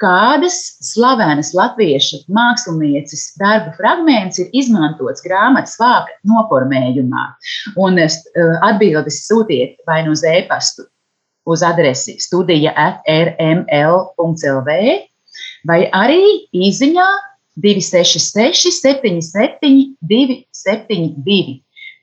kādas 0.00 0.56
slavenas 0.84 1.52
latviešu 1.56 2.16
mākslinieces 2.32 3.22
darba 3.40 3.74
fragments 3.76 4.40
ir 4.40 4.48
izmantots 4.56 5.24
grāmatas 5.24 5.76
vāka 5.80 6.12
noformējumā. 6.28 7.24
Un 7.80 8.00
atbildes 8.00 9.16
sūtiet 9.26 9.76
vai 9.88 10.02
nu 10.06 10.10
uz 10.16 10.22
e-pastu 10.24 10.82
uz 11.50 11.62
adresi 11.66 12.16
studija 12.20 12.72
atrml.lv 12.76 14.68
vai 15.68 15.84
arī 15.96 16.22
īsiņā 16.56 17.08
266 17.60 18.70
77 18.80 19.96
272. 20.08 21.60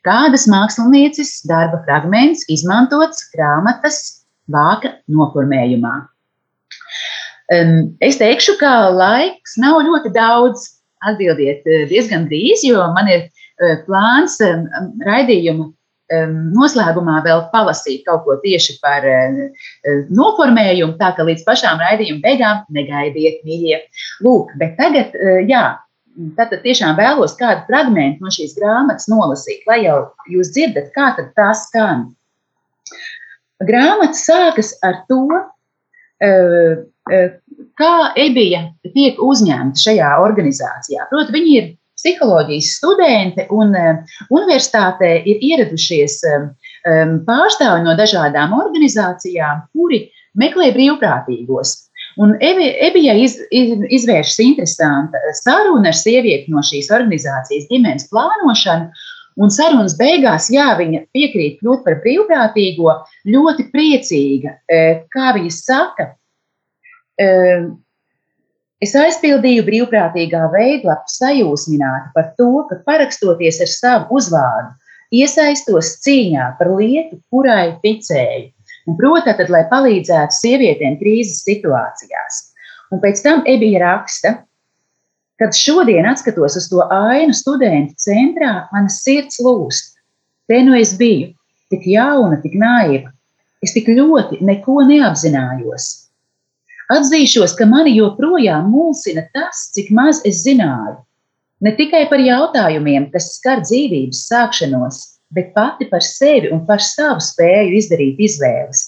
Kādas 0.08 0.46
mākslinieces 0.48 1.42
darba 1.50 1.82
fragments 1.88 2.46
izmantots 2.52 3.26
grāmatas 3.34 3.98
vāka 4.52 4.94
noformējumā? 5.08 5.96
Es 8.04 8.20
teikšu, 8.20 8.58
ka 8.60 8.90
laiks 8.92 9.58
nav 9.62 9.82
ļoti 9.88 10.12
daudz. 10.16 10.74
Atbildiet 11.08 11.68
eh, 11.70 11.84
diezgan 11.86 12.24
drīz, 12.26 12.64
jo 12.66 12.82
man 12.96 13.06
ir 13.06 13.28
eh, 13.28 13.76
plāns 13.86 14.40
raidījuma 15.06 15.68
noslēgumā 16.10 17.18
vēl 17.26 17.42
palasīt 17.52 18.06
kaut 18.08 18.24
ko 18.24 18.38
tieši 18.44 18.78
par 18.84 19.04
noformējumu, 20.14 20.96
tā 21.02 21.12
ka 21.18 21.26
līdz 21.28 21.44
pašām 21.48 21.82
raidījuma 21.84 22.24
beigām 22.24 22.62
negaidiet, 22.72 23.42
mīļie. 23.48 23.82
Lūk, 24.24 24.54
bet 24.62 24.78
tagad, 24.80 25.18
jā, 25.50 25.66
tad 26.38 26.54
tiešām 26.64 26.98
vēlos 26.98 27.36
kādu 27.40 27.66
fragment 27.68 28.22
no 28.24 28.32
šīs 28.34 28.56
grāmatas 28.58 29.10
nolasīt, 29.12 29.66
lai 29.70 29.84
jau 29.84 30.00
jūs 30.32 30.52
dzirdat, 30.56 30.90
kā 30.96 31.12
tā 31.38 31.50
skan. 31.58 32.08
Grāmata 33.68 34.18
sākas 34.18 34.74
ar 34.86 35.02
to, 35.10 35.26
eh, 36.22 36.86
eh, 37.12 37.30
kā 37.78 38.14
Ebija 38.16 38.74
tiek 38.94 39.18
uzņemta 39.18 39.82
šajā 39.82 40.12
organizācijā. 40.22 41.10
Protams, 41.10 41.34
viņi 41.34 41.58
ir 41.58 41.78
psiholoģijas 41.98 42.70
studenti 42.77 43.48
un 43.54 43.74
eh, 43.75 44.22
universitātē 44.34 45.18
ir 45.25 45.44
ieradušies 45.51 46.22
pārstāvi 47.27 47.84
no 47.84 47.98
dažādām 48.00 48.54
organizācijām, 48.56 49.66
kuri 49.75 50.06
meklē 50.39 50.70
brīvprātīgos. 50.72 51.74
Un 52.18 52.34
Ebija 52.42 53.13
iz, 53.20 53.36
iz, 53.51 53.74
izvēršas 54.00 54.39
interesanta 54.42 55.20
saruna 55.38 55.92
ar 55.92 55.98
sievieti 55.98 56.54
no 56.54 56.63
šīs 56.66 56.89
organizācijas 56.96 57.68
ģimenes 57.70 58.08
plānošanu. 58.13 58.89
Un 59.38 59.51
sarunas 59.54 59.94
beigās, 60.00 60.48
jā, 60.50 60.72
viņa 60.80 61.04
piekrīt 61.13 61.60
kļūt 61.60 61.84
par 61.86 62.00
brīvprātīgo, 62.01 62.96
ļoti 63.30 63.68
priecīga. 63.74 64.56
Kā 65.13 65.34
viņa 65.36 65.51
saka, 65.54 66.08
es 68.84 68.96
aizpildīju 68.96 69.63
brīvprātīgā 69.67 70.43
veidlapu 70.53 71.13
sajūsmināta 71.13 72.12
par 72.15 72.34
to, 72.38 72.51
ka 72.69 72.81
parakstoties 72.86 73.62
ar 73.65 73.72
savu 73.72 74.19
uzvārdu, 74.19 74.75
iesaistos 75.13 75.96
cīņā 76.03 76.51
par 76.60 76.75
lietu, 76.75 77.22
kurai 77.31 77.77
ticēju 77.81 78.51
proti, 78.96 79.34
tad, 79.36 79.50
lai 79.51 79.65
palīdzētu 79.67 80.36
sievietēm 80.38 80.97
krīzes 81.02 81.41
situācijās. 81.47 82.43
Un 82.93 83.02
pēc 83.04 83.19
tam 83.25 83.43
Ebija 83.49 83.82
raksta, 83.84 84.34
kad 85.41 85.56
šodien 85.58 86.08
atskatos 86.08 86.56
uz 86.60 86.69
to 86.71 86.86
ainu 86.93 87.36
studentu 87.36 87.97
centrā, 87.99 88.67
manas 88.71 89.02
sirds 89.04 89.41
lūst. 89.43 89.97
Te 90.47 90.62
nu 90.63 90.78
es 90.78 90.95
biju, 90.97 91.34
tik 91.73 91.84
jauna, 91.91 92.39
tik 92.41 92.56
naiva. 92.56 93.12
Es 93.62 93.73
tik 93.75 93.89
ļoti 93.89 94.39
neko 94.45 94.86
neapzinājos. 94.88 96.07
Atzīšos, 96.88 97.52
ka 97.60 97.65
mani 97.67 97.97
joprojām 97.97 98.69
mulsina 98.71 99.26
tas, 99.36 99.65
cik 99.76 99.89
maz 99.91 100.21
es 100.28 100.45
zināju. 100.45 101.02
Ne 101.60 101.73
tikai 101.76 102.06
par 102.08 102.21
jautājumiem, 102.23 103.10
kas 103.12 103.34
skar 103.36 103.63
dzīvības 103.65 104.21
sākšanos, 104.30 105.00
bet 105.36 105.52
pati 105.58 105.88
par 105.91 106.06
sevi 106.06 106.52
un 106.54 106.62
par 106.67 106.80
savu 106.80 107.19
spēju 107.23 107.76
izdarīt 107.82 108.21
izvēles, 108.30 108.84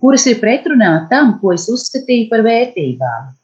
kuras 0.00 0.24
ir 0.30 0.38
pretrunā 0.40 0.92
tam, 1.10 1.34
ko 1.42 1.52
es 1.52 1.66
uzskatīju 1.68 2.30
par 2.30 2.44
vērtībām. 2.46 3.34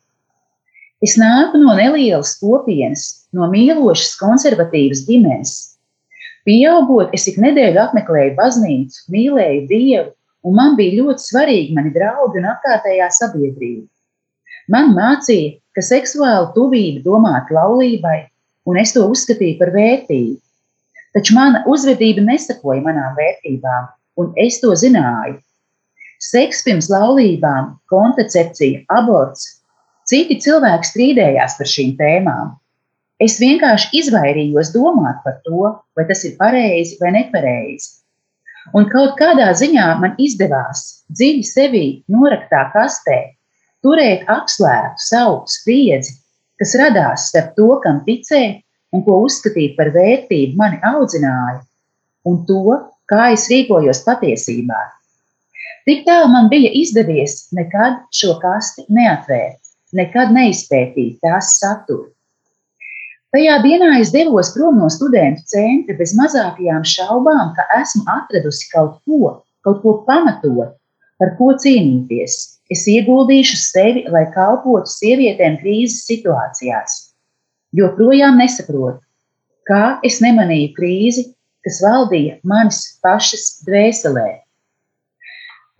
Es 1.04 1.18
nāku 1.20 1.60
no 1.60 1.74
nelielas 1.76 2.34
kopienas, 2.40 3.04
no 3.36 3.50
mīlošas, 3.52 4.14
konservatīvas 4.20 5.04
ģimenes. 5.08 5.54
Pieaugot, 6.48 7.12
es 7.16 7.26
ik 7.28 7.36
nedēļu 7.40 7.82
apmeklēju 7.84 8.32
baznīcu, 8.38 9.04
mīlēju 9.12 9.66
Dievu, 9.68 10.08
un 10.46 10.56
man 10.56 10.76
bija 10.78 11.02
ļoti 11.02 11.26
svarīgi 11.26 11.76
mani 11.76 11.92
draugi 11.94 12.40
un 12.40 12.48
apkārtējā 12.52 13.08
sabiedrība. 13.16 13.86
Man 14.70 14.92
mācīja, 14.96 15.56
ka 15.74 15.82
seksuāla 15.84 16.52
tuvība 16.54 17.02
domāta 17.04 17.56
laulībai, 17.56 18.18
un 18.68 18.78
es 18.80 18.94
to 18.94 19.06
uzskatīju 19.10 19.58
par 19.60 19.72
vērtību. 19.74 20.38
Taču 21.16 21.34
mana 21.34 21.64
uzvedība 21.66 22.22
nesakoja 22.22 22.84
manām 22.84 23.16
vērtībām, 23.18 23.88
un 24.22 24.30
es 24.38 24.60
to 24.62 24.70
zināju. 24.78 25.40
Seks 26.20 26.62
pirms 26.66 26.90
laulībām, 26.92 27.72
kontracepcija, 27.90 28.84
aborts. 28.92 29.46
Citi 30.10 30.36
cilvēki 30.42 30.88
strīdējās 30.88 31.56
par 31.58 31.70
šīm 31.70 31.94
tēmām. 31.98 32.52
Es 33.20 33.38
vienkārši 33.40 33.90
izvairījos 34.00 34.70
domāt 34.74 35.20
par 35.24 35.40
to, 35.46 35.72
vai 35.96 36.06
tas 36.08 36.22
ir 36.28 36.36
pareizi 36.38 36.96
vai 37.00 37.14
nepareizi. 37.18 37.90
Un 38.76 38.86
kaut 38.90 39.16
kādā 39.18 39.48
ziņā 39.58 39.86
man 39.98 40.14
izdevās 40.22 40.82
dziļi 41.10 41.46
sevī 41.46 41.86
noraktā 42.12 42.68
kastē 42.74 43.18
turēt 43.82 44.28
apslēptu 44.30 45.06
savu 45.06 45.40
spriedzi, 45.50 46.14
kas 46.60 46.76
radās 46.78 47.30
starp 47.32 47.56
to, 47.56 47.70
kam 47.84 48.02
ticēt 48.06 48.60
un 48.94 49.02
ko 49.06 49.20
uzskatīt 49.24 49.76
par 49.78 49.90
vērtību, 49.94 50.56
mani 50.60 50.78
audzināja, 50.86 51.60
un 52.26 52.42
to, 52.46 52.78
kā 53.10 53.30
es 53.34 53.48
rīkojos 53.50 54.04
patiesībā. 54.06 54.80
Tik 55.88 56.04
tālu 56.06 56.28
man 56.30 56.50
bija 56.52 56.70
izdevies 56.76 57.48
nekad 57.56 58.02
šo 58.14 58.36
kasti 58.42 58.84
neatvērt, 58.92 59.58
nekad 59.96 60.34
neizpētīt 60.36 61.18
tās 61.24 61.56
saturu. 61.58 62.10
Tajā 63.30 63.60
dienā 63.62 63.92
es 64.02 64.10
devos 64.10 64.50
prom 64.56 64.80
no 64.82 64.88
studentu 64.90 65.44
centra 65.52 65.94
bez 65.98 66.16
mazākajām 66.18 66.82
šaubām, 66.82 67.52
ka 67.54 67.66
esmu 67.78 68.02
atradusi 68.10 68.66
kaut 68.72 68.96
ko, 69.06 69.36
kaut 69.62 69.84
ko 69.84 69.92
pamatot, 70.08 70.74
par 71.20 71.36
ko 71.38 71.52
cīnīties. 71.62 72.40
Es 72.70 72.82
ieguldīšu 72.90 73.58
sevi, 73.58 74.02
lai 74.10 74.26
kalpotu 74.34 74.90
sievietēm 74.90 75.60
krīzes 75.62 76.04
situācijās 76.10 76.98
joprojām 77.76 78.38
nesaprotu, 78.40 79.00
kā 79.68 80.00
es 80.06 80.18
nemanīju 80.22 80.72
krīzi, 80.76 81.26
kas 81.64 81.80
valdīja 81.84 82.38
manis 82.46 82.82
pašas 83.04 83.60
dvēselē. 83.66 84.40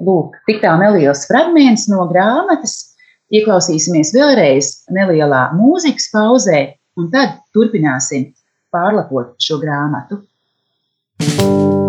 Lūk, 0.01 0.37
tik 0.47 0.63
tā 0.63 0.77
neliels 0.81 1.27
fragments 1.29 1.89
no 1.91 2.07
grāmatas. 2.13 2.95
Ieklausīsimies 3.31 4.11
vēlreiz 4.15 4.71
nelielā 4.91 5.51
mūzikas 5.55 6.09
pauzē, 6.11 6.61
un 7.01 7.11
tad 7.15 7.41
turpināsim 7.57 8.31
pārlapot 8.71 9.37
šo 9.49 9.61
grāmatu. 9.65 10.25
thank 11.21 11.41
you 11.41 11.80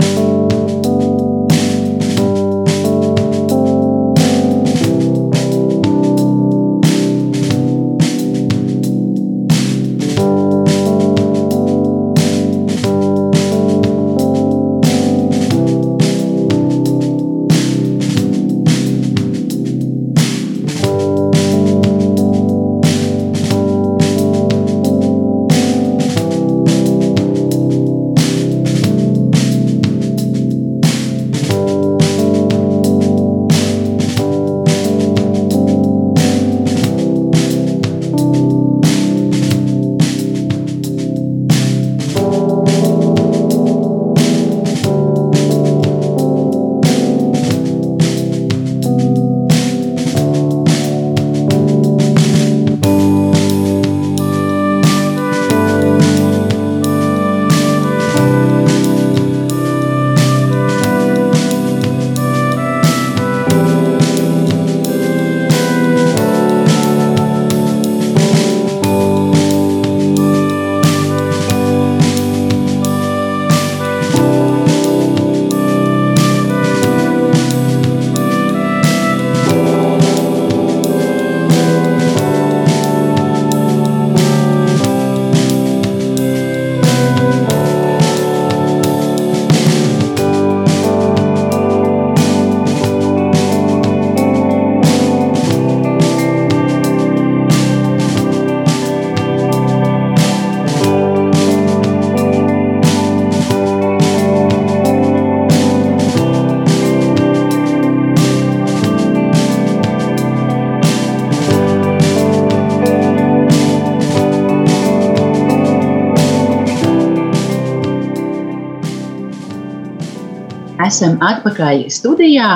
Esam 120.92 121.14
atpakaļ 121.24 121.86
studijā. 121.88 122.48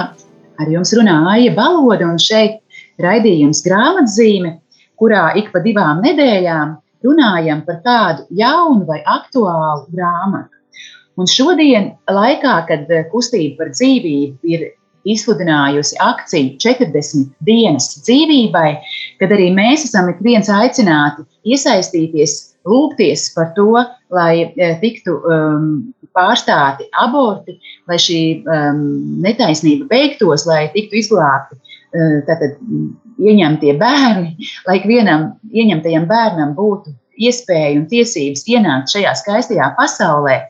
Ar 0.59 0.67
jums 0.67 0.89
runā 0.97 1.13
Aija 1.31 1.53
Baloda 1.55 2.03
un 2.09 2.17
šeit 2.19 2.57
raidījums 2.99 3.61
grāmatzīme, 3.63 4.49
kurā 4.99 5.29
ik 5.39 5.53
pa 5.53 5.61
divām 5.63 6.01
nedēļām 6.03 6.73
runājam 7.07 7.61
par 7.63 7.77
kādu 7.85 8.25
jaunu 8.35 8.83
vai 8.89 8.97
aktuālu 9.13 9.85
grāmatu. 9.93 10.51
Un 11.15 11.31
šodien, 11.31 11.93
laikā, 12.11 12.57
kad 12.67 12.91
kustība 13.13 13.61
par 13.61 13.71
dzīvību 13.71 14.51
ir 14.51 14.67
izsludinājusi 15.07 15.95
akciju 16.03 16.57
40 16.59 17.31
dienas 17.47 17.87
dzīvībai, 18.01 18.69
kad 19.21 19.31
arī 19.31 19.47
mēs 19.55 19.87
esam 19.87 20.11
ik 20.11 20.19
viens 20.27 20.51
aicināti 20.51 21.23
iesaistīties, 21.55 22.35
lūgties 22.65 23.29
par 23.35 23.51
to, 23.57 23.71
lai 24.13 24.45
eh, 24.47 24.75
tiktu 24.81 25.15
um, 25.21 25.69
pārstāti 26.15 26.87
aborti, 27.01 27.57
lai 27.89 27.97
šī 28.01 28.19
um, 28.45 28.83
netaisnība 29.25 29.89
beigtos, 29.91 30.45
lai 30.49 30.65
tiktu 30.73 30.99
izglābti 31.01 31.59
uh, 31.59 32.21
tātad, 32.27 32.57
ieņemtie 33.15 33.75
bērni, 33.79 34.49
lai 34.67 34.79
ikvienam 34.81 35.29
ieņemtajam 35.55 36.07
bērnam 36.09 36.55
būtu 36.57 36.91
iespēja 37.15 37.77
un 37.79 37.85
tiesības 37.91 38.43
ienākt 38.51 38.91
šajā 38.91 39.13
skaistajā 39.21 39.69
pasaulē. 39.77 40.41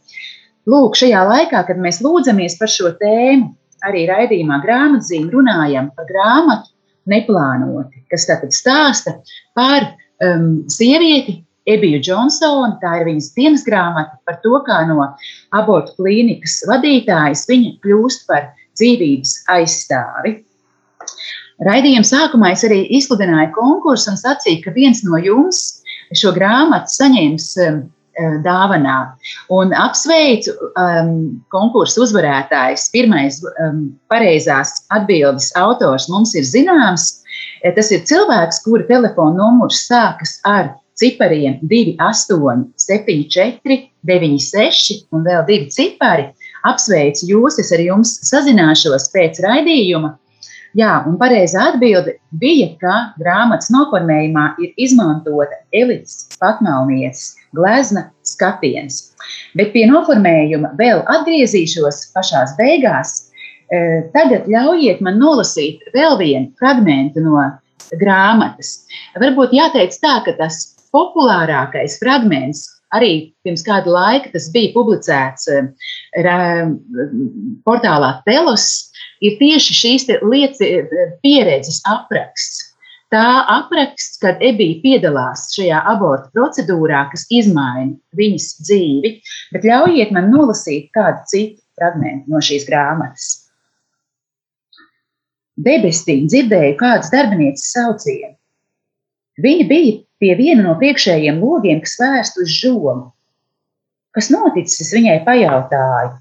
Lūk, 0.65 0.97
šajā 0.97 1.21
laikā, 1.30 1.62
kad 1.67 1.78
mēs 1.78 2.01
lūdzamies 2.01 2.58
par 2.58 2.71
šo 2.73 2.89
tēmu, 2.97 3.51
arī 3.86 4.08
raidījumā 4.10 4.58
grāmatzīme 4.63 5.30
runājam 5.30 5.91
par 5.93 6.08
grāmatu 6.10 6.71
neplānoti, 7.12 8.01
kas 8.10 8.25
tātad 8.25 8.56
stāsta 8.56 9.19
par 9.58 9.91
um, 10.25 10.63
sievieti, 10.71 11.43
Ebiju 11.69 12.01
Džonsonu. 12.06 12.78
Tā 12.82 12.99
ir 12.99 13.08
viņas 13.10 13.32
dienas 13.38 13.65
grāmata 13.67 14.17
par 14.28 14.39
to, 14.43 14.60
kā 14.67 14.82
no 14.89 14.99
abortu 15.56 15.95
klīnikas 15.99 16.62
vadītājas 16.69 17.45
viņa 17.49 17.75
kļūst 17.86 18.28
par 18.30 18.51
dzīvības 18.78 19.38
aizstāvi. 19.56 20.38
Raidījuma 21.65 22.08
sākumā 22.08 22.51
es 22.51 22.65
arī 22.67 22.82
izsludināju 22.97 23.54
konkursu 23.56 24.12
un 24.12 24.19
sacīju, 24.19 24.62
ka 24.65 24.75
viens 24.75 25.06
no 25.08 25.19
jums 25.23 25.62
šo 26.15 26.34
grāmatu 26.36 26.91
saņems 26.91 27.51
um, 27.63 27.86
Eh, 28.15 28.36
dāvanā. 28.39 29.12
Un 29.51 29.73
apsveicu 29.75 30.54
um, 30.80 31.10
konkursu 31.51 32.06
uzvarētājs. 32.06 32.86
Pirmais 32.93 33.41
um, 33.60 33.89
pareizās 34.08 34.71
atbildes 34.95 35.49
autors 35.60 36.06
mums 36.08 36.32
ir 36.39 36.47
zināms. 36.47 37.10
Eh, 37.60 37.73
tas 37.75 37.91
ir 37.91 38.06
cilvēks, 38.08 38.62
kura 38.63 38.88
telefona 38.88 39.36
numurs 39.41 39.82
sākas 39.89 40.38
ar 40.47 40.71
cipariem 40.95 41.60
28, 41.62 42.69
74, 42.79 43.79
96 44.05 45.05
un 45.12 45.25
vēl 45.27 45.45
divi 45.47 45.71
cipari. 45.71 46.29
Apsveicu 46.65 47.27
jūs, 47.29 47.60
es 47.62 47.71
ar 47.75 47.84
jums 47.84 48.15
sazināšos 48.25 49.12
pēc 49.13 49.41
raidījuma. 49.45 50.15
Jā, 50.75 51.05
un 51.08 51.15
pareizā 51.15 51.69
atbilde 51.71 52.17
bija, 52.36 52.73
ka 52.81 52.95
grāmatas 53.21 53.69
noformējumā 53.71 54.47
ir 54.60 54.73
izmantota 54.75 55.62
elites 55.71 56.25
patmalnieces 56.41 57.38
glezna 57.55 58.10
skatiens. 58.27 59.13
Bet 59.55 59.71
pie 59.71 59.86
noformējuma 59.88 60.73
vēl 60.79 61.05
atgriezīšos 61.13 62.10
pašās 62.15 62.58
beigās. 62.60 63.15
E, 63.71 63.79
tagad 64.12 64.49
ļaujiet 64.51 64.99
man 65.05 65.15
nolasīt 65.21 65.86
vēl 65.95 66.19
vienu 66.19 66.51
fragment 66.60 67.15
no 67.23 67.39
grāmatas. 68.01 68.81
Varbūt 69.15 69.55
jāteic 69.55 69.95
tā, 70.03 70.19
ka 70.27 70.36
tas 70.36 70.74
populārākais 70.95 71.99
fragments 71.99 72.63
arī 72.95 73.12
pirms 73.43 73.63
kāda 73.65 73.91
laika 73.91 74.31
tas 74.34 74.47
bija 74.53 74.73
publicēts 74.75 75.49
e, 75.51 75.63
portālā 77.67 78.12
Telos 78.27 78.67
ir 79.25 79.38
tieši 79.41 79.75
šīs 79.81 80.08
lieci, 80.23 80.71
pieredzes 81.23 81.81
apraksts. 81.89 82.71
Tā 83.13 83.45
apraksts, 83.53 84.17
kad 84.19 84.41
Ebija 84.43 84.79
piedalās 84.81 85.45
šajā 85.53 85.77
abortu 85.91 86.31
procedūrā, 86.36 87.05
kas 87.12 87.27
izmaina 87.29 87.93
viņas 88.17 88.47
dzīvi, 88.65 89.12
bet 89.53 89.67
ļaujiet 89.69 90.12
man 90.15 90.31
nolasīt 90.34 90.89
kādu 90.95 91.21
citu 91.29 91.62
fragment 91.77 92.25
no 92.31 92.41
šīs 92.43 92.65
grāmatas. 92.67 93.27
Debesī 95.55 96.17
dzirdēju 96.25 96.75
kādas 96.81 97.13
darbinieces 97.13 97.69
saucienu. 97.77 98.34
Viņa 99.45 99.67
bija 99.69 99.93
pie 100.25 100.33
viena 100.41 100.65
no 100.65 100.75
priekšējiem 100.81 101.38
logiem, 101.45 101.85
kas 101.85 101.95
vērst 102.01 102.41
uz 102.41 102.49
žogu. 102.57 102.97
Kas 104.17 104.33
noticis, 104.33 104.81
es 104.81 104.93
viņai 104.97 105.19
pajautāju. 105.27 106.15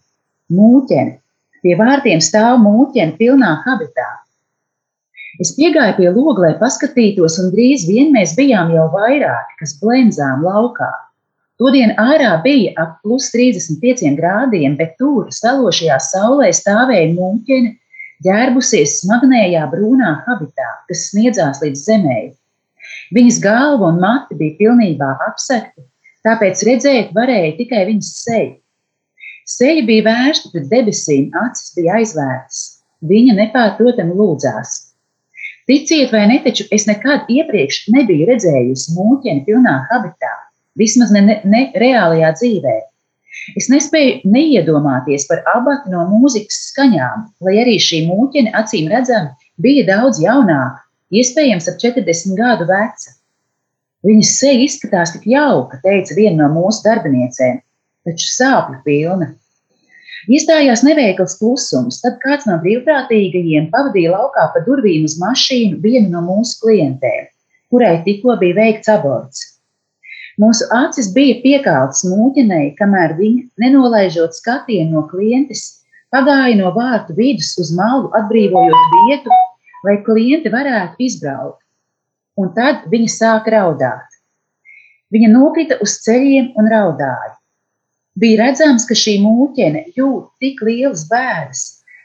Mūķene, 0.52 1.22
Pie 1.64 1.78
vārtiem 1.80 2.20
stāv 2.20 2.58
mūķene 2.60 3.16
pilnā 3.16 3.54
habitā. 3.64 4.10
Es 5.40 5.54
piegāju 5.56 5.94
pie 5.96 6.10
loga, 6.12 6.42
lai 6.44 6.50
paskatītos, 6.58 7.38
un 7.40 7.48
drīz 7.54 7.86
vien 7.88 8.12
mēs 8.12 8.34
bijām 8.36 8.68
jau 8.74 8.84
vairāki, 8.92 9.56
kas 9.62 9.72
blēmzām 9.80 10.44
laukā. 10.44 10.90
Todien 11.58 11.94
ārā 12.02 12.34
bija 12.44 12.74
ap 12.82 12.98
plus 13.00 13.30
35 13.32 14.12
grādiem, 14.18 14.76
bet 14.76 14.92
tur, 15.00 15.32
salošajā 15.32 15.96
saulē, 16.04 16.50
stāvēja 16.52 17.14
mūķene, 17.14 17.72
ģērbusies 18.28 18.98
smagnējā 19.00 19.64
brūnā 19.72 20.12
habitā, 20.28 20.68
kas 20.90 21.08
sniedzās 21.14 21.64
līdz 21.64 21.86
zemē. 21.88 22.18
Viņas 23.12 23.40
galva 23.44 23.90
un 23.92 24.00
mati 24.00 24.36
bija 24.38 24.56
pilnībā 24.60 25.10
apsekti, 25.28 25.84
tāpēc 26.24 26.62
redzēt 26.68 27.12
varēja 27.16 27.56
tikai 27.58 27.84
viņas 27.90 28.12
seju. 28.22 28.54
Seja 29.44 29.82
bija 29.84 30.06
vērsta 30.06 30.48
pret 30.54 30.70
debesīm, 30.70 31.28
acis 31.36 31.74
bija 31.76 31.98
aizvērtas. 31.98 32.62
Viņa 33.04 33.36
nepārprotami 33.36 34.16
lūdzās. 34.16 34.78
Ticiet 35.68 36.12
vai 36.12 36.24
ne, 36.28 36.38
taču 36.44 36.64
es 36.72 36.86
nekad 36.88 37.28
iepriekš 37.32 37.86
nebiju 37.92 38.28
redzējusi 38.30 38.96
mūķeni 38.96 39.44
pilnā 39.46 39.74
habitā, 39.90 40.32
vismaz 40.80 41.12
ne, 41.12 41.22
ne, 41.24 41.38
ne 41.44 41.62
reālajā 41.80 42.32
dzīvē. 42.40 42.76
Es 43.58 43.68
nespēju 43.72 44.30
neiedomāties 44.30 45.26
par 45.28 45.42
abatu 45.52 45.92
no 45.92 46.04
mūzikas 46.08 46.60
skaņām, 46.70 47.26
lai 47.44 47.56
arī 47.64 47.76
šī 47.82 48.04
mūķene 48.08 48.52
acīm 48.56 48.88
redzami 48.92 49.32
bija 49.60 49.84
daudz 49.88 50.20
jaunāka, 50.22 50.83
iespējams, 51.12 51.68
ap 51.68 51.78
40 51.82 52.38
gadu 52.38 52.68
veca. 52.70 53.14
Viņas 54.04 54.34
seja 54.40 54.60
izskatās 54.60 55.14
tik 55.14 55.24
jauka, 55.28 55.80
teica 55.84 56.16
viena 56.16 56.44
no 56.44 56.50
mūsu 56.58 56.84
darbiniecēm, 56.84 57.62
taču 58.04 58.28
sāpju 58.28 58.82
pilna. 58.84 59.32
Iestājās 60.24 60.80
neveikls 60.84 61.36
klusums, 61.40 62.00
tad 62.00 62.16
kāds 62.22 62.46
no 62.48 62.56
brīvprātīgajiem 62.62 63.70
pavadīja 63.72 64.12
laukā 64.14 64.46
pa 64.54 64.62
durvīm 64.64 65.04
uz 65.08 65.18
mašīnu 65.20 65.80
vienu 65.84 66.08
no 66.14 66.22
mūsu 66.24 66.62
klientēm, 66.62 67.28
kurai 67.72 67.98
tikko 68.06 68.36
bija 68.40 68.56
veikts 68.60 68.92
aborts. 68.92 69.50
Mūsu 70.40 70.66
acis 70.74 71.12
bija 71.14 71.36
piekaltas 71.44 72.02
mūķenei, 72.08 72.72
kamēr 72.78 73.14
viņa, 73.20 73.44
nenolaižot 73.62 74.34
skatienu 74.34 74.96
no 74.96 75.04
klientes, 75.10 75.84
pagāja 76.14 76.56
no 76.58 76.72
vārtu 76.74 77.14
vidus 77.18 77.52
uz 77.60 77.70
malu, 77.76 78.08
atbrīvojot 78.16 78.96
vietu, 78.96 79.36
lai 79.84 80.00
klienti 80.06 80.52
varētu 80.52 81.04
izbraukt. 81.06 81.60
Un 82.40 82.50
tad 82.56 82.88
viņa 82.90 83.10
sāka 83.12 83.52
raudāt. 83.54 84.18
Viņa 85.14 85.30
nokrita 85.30 85.78
uz 85.84 86.00
ceļiem 86.02 86.52
un 86.58 86.68
raudāja. 86.70 87.34
Bija 88.18 88.44
redzams, 88.44 88.86
ka 88.86 88.94
šī 88.98 89.16
mūķene 89.22 89.88
jūt 89.98 90.30
tik 90.42 90.60
lielas 90.66 91.04
bēdas, 91.10 91.62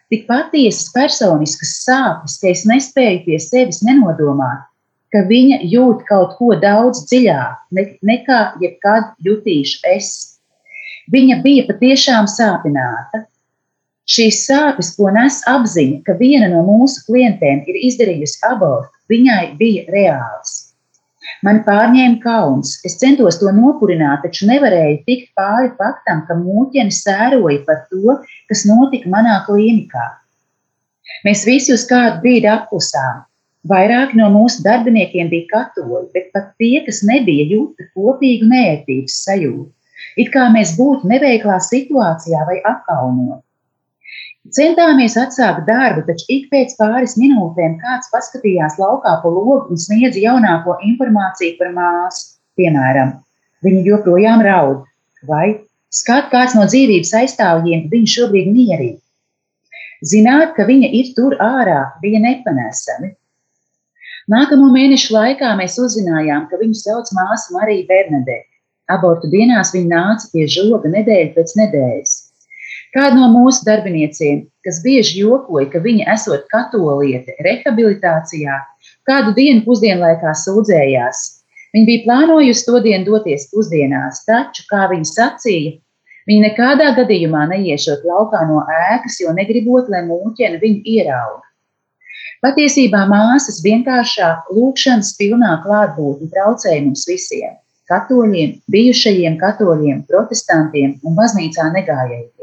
tik 0.10 0.26
patiesas 0.30 0.90
personiskas 0.94 1.76
sāpes, 1.86 2.38
ka 2.42 2.50
es 2.50 2.66
nespēju 2.70 3.24
pie 3.28 3.38
sevis 3.42 3.84
nenodomāt, 3.86 4.66
ka 5.14 5.22
viņa 5.30 5.62
jūt 5.70 6.02
kaut 6.10 6.36
ko 6.38 6.56
daudz 6.62 7.06
dziļāk 7.10 7.78
ne, 7.78 7.86
nekā 8.06 8.40
jebkad 8.62 9.14
jutīšu 9.26 9.86
es. 9.94 10.12
Viņa 11.14 11.40
bija 11.46 11.66
patiešām 11.70 12.30
sāpināta. 12.30 13.26
Šīs 14.10 14.40
sāpes, 14.48 14.96
ko 14.98 15.12
nes 15.14 15.36
apziņa, 15.50 16.00
ka 16.08 16.16
viena 16.18 16.48
no 16.50 16.64
mūsu 16.66 17.04
klientiem 17.06 17.62
ir 17.70 17.78
izdarījusi 17.90 18.40
abortu, 18.48 18.90
viņai 19.12 19.44
bija 19.60 19.86
reāls. 19.94 20.56
Mani 21.46 21.62
pārņēma 21.66 22.18
kauns. 22.24 22.72
Es 22.88 22.98
centos 23.02 23.38
to 23.42 23.52
nopurināt, 23.54 24.24
taču 24.26 24.48
nevarēju 24.50 25.04
tikt 25.06 25.30
pāri 25.38 25.70
faktam, 25.78 26.24
ka 26.28 26.38
mūķeni 26.40 26.96
sēroja 26.96 27.62
par 27.68 27.84
to, 27.92 28.16
kas 28.50 28.66
notika 28.68 29.12
manā 29.14 29.38
klīnikā. 29.46 30.08
Mēs 31.28 31.46
visi 31.48 31.74
uz 31.76 31.86
kādu 31.90 32.24
brīdi 32.24 32.50
apklusām. 32.50 33.26
Vairāki 33.70 34.18
no 34.18 34.30
mūsu 34.34 34.64
darbiniekiem 34.66 35.30
bija 35.30 35.50
katoļi, 35.52 36.08
bet 36.16 36.32
pat 36.34 36.50
tie, 36.62 36.80
kas 36.86 37.04
nebija, 37.06 37.46
jūta 37.54 37.86
kopīgu 37.94 38.48
nērtības 38.50 39.20
sajūtu. 39.28 39.70
It 40.18 40.32
kā 40.34 40.48
mēs 40.54 40.74
būtu 40.80 41.12
neveiklā 41.12 41.60
situācijā 41.62 42.46
vai 42.48 42.58
apkaunot. 42.64 43.44
Centāmies 44.56 45.16
atsākt 45.20 45.66
darbu, 45.68 46.06
taču 46.08 46.26
ik 46.34 46.48
pēc 46.50 46.76
pāris 46.80 47.16
minūtēm 47.20 47.76
kāds 47.82 48.10
paskatījās 48.14 48.78
laukā 48.82 49.18
pa 49.22 49.30
logu 49.30 49.74
un 49.74 49.82
sniedza 49.82 50.22
jaunāko 50.24 50.78
informāciju 50.90 51.58
par 51.60 51.74
māsu. 51.76 52.38
Piemēram, 52.60 53.14
viņa 53.64 53.84
joprojām 53.86 54.42
raud, 54.44 54.82
vai 55.28 55.60
skat 55.94 56.32
kāds 56.34 56.56
no 56.58 56.66
dzīvības 56.68 57.14
aizstāvjiem 57.22 57.86
viņu 57.92 58.14
šobrīd 58.16 58.50
mierīgi. 58.56 58.98
Zināt, 60.10 60.56
ka 60.56 60.66
viņa 60.68 60.90
ir 60.96 61.12
tur 61.16 61.36
ārā, 61.44 61.82
bija 62.02 62.22
nepanesami. 62.24 63.14
Nākamo 64.30 64.70
mēnešu 64.74 65.14
laikā 65.16 65.52
mēs 65.60 65.78
uzzinājām, 65.82 66.48
ka 66.50 66.60
viņu 66.62 66.78
sauc 66.80 67.12
māsa 67.18 67.54
Marija 67.56 67.88
Bernadette. 67.90 68.48
Abortu 68.90 69.30
dienās 69.30 69.74
viņa 69.76 69.90
nāca 69.94 70.32
pie 70.34 70.48
žoga 70.50 70.90
nedēļu 70.90 71.36
pēc 71.38 71.56
nedēļas. 71.60 72.16
Kāda 72.96 73.20
no 73.20 73.28
mūsu 73.30 73.68
darbinieciem, 73.68 74.48
kas 74.66 74.80
bieži 74.82 75.20
jokoja, 75.22 75.68
ka 75.70 75.82
viņa 75.84 76.08
esot 76.16 76.48
katoliete 76.50 77.36
rehabilitācijā, 77.46 78.56
kādu 79.06 79.36
dienu 79.38 79.62
pusdienlaikā 79.68 80.34
sūdzējās. 80.44 81.20
Viņa 81.76 81.86
bija 81.86 82.06
plānojusi 82.08 82.66
to 82.66 82.80
dienu 82.82 83.06
doties 83.12 83.46
pusdienās, 83.52 84.24
taču, 84.26 84.66
kā 84.72 84.88
viņa 84.90 85.06
sacīja, 85.06 85.76
viņa 86.30 86.48
nekādā 86.48 86.88
gadījumā 86.98 87.44
neiešot 87.52 88.08
laukā 88.10 88.42
no 88.50 88.64
ēkas, 88.80 89.20
jo 89.22 89.36
negribot, 89.38 89.94
lai 89.94 90.02
mūķene 90.08 90.58
viņu 90.64 90.82
ierauga. 90.96 91.46
Patiesībā 92.42 93.04
māsas 93.12 93.62
vienkāršā 93.62 94.32
lūkšanas 94.56 95.14
pilnā 95.20 95.60
klātbūtne 95.62 96.32
traucēja 96.34 96.82
mums 96.88 97.06
visiem- 97.06 97.54
katoļiem, 97.92 98.58
bijušajiem 98.74 99.38
katoļiem, 99.38 100.04
protestantiem 100.10 100.98
un 101.04 101.22
baznīcā 101.22 101.70
negājējiem. 101.78 102.39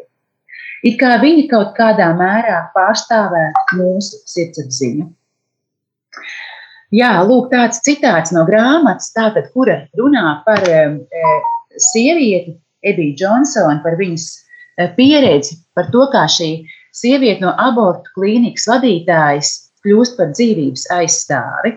It 0.85 0.99
kā 1.01 1.17
viņi 1.23 1.47
kaut 1.51 1.73
kādā 1.77 2.11
mērā 2.17 2.67
pārstāvētu 2.75 3.79
mūsu 3.79 4.21
sirdsapziņu. 4.29 5.07
Jā, 6.95 7.11
lūk, 7.27 7.49
tāds 7.51 7.81
citāts 7.83 8.33
no 8.35 8.45
grāmatas, 8.47 9.11
tātad, 9.17 9.49
kura 9.55 9.81
runā 9.99 10.41
par 10.47 10.63
e, 10.71 10.83
sievieti, 11.91 12.55
Ebiju 12.87 13.17
Džonsonu, 13.19 13.81
par 13.83 13.97
viņas 13.99 14.27
e, 14.31 14.87
pieredzi, 14.95 15.57
par 15.75 15.89
to, 15.91 16.05
kā 16.13 16.27
šī 16.31 16.51
sieviete 16.95 17.43
no 17.43 17.51
abortu 17.59 18.13
klīnikas 18.15 18.69
vadītājas 18.71 19.53
kļūst 19.83 20.17
par 20.21 20.31
dzīvības 20.37 20.87
aizstāvi. 20.95 21.75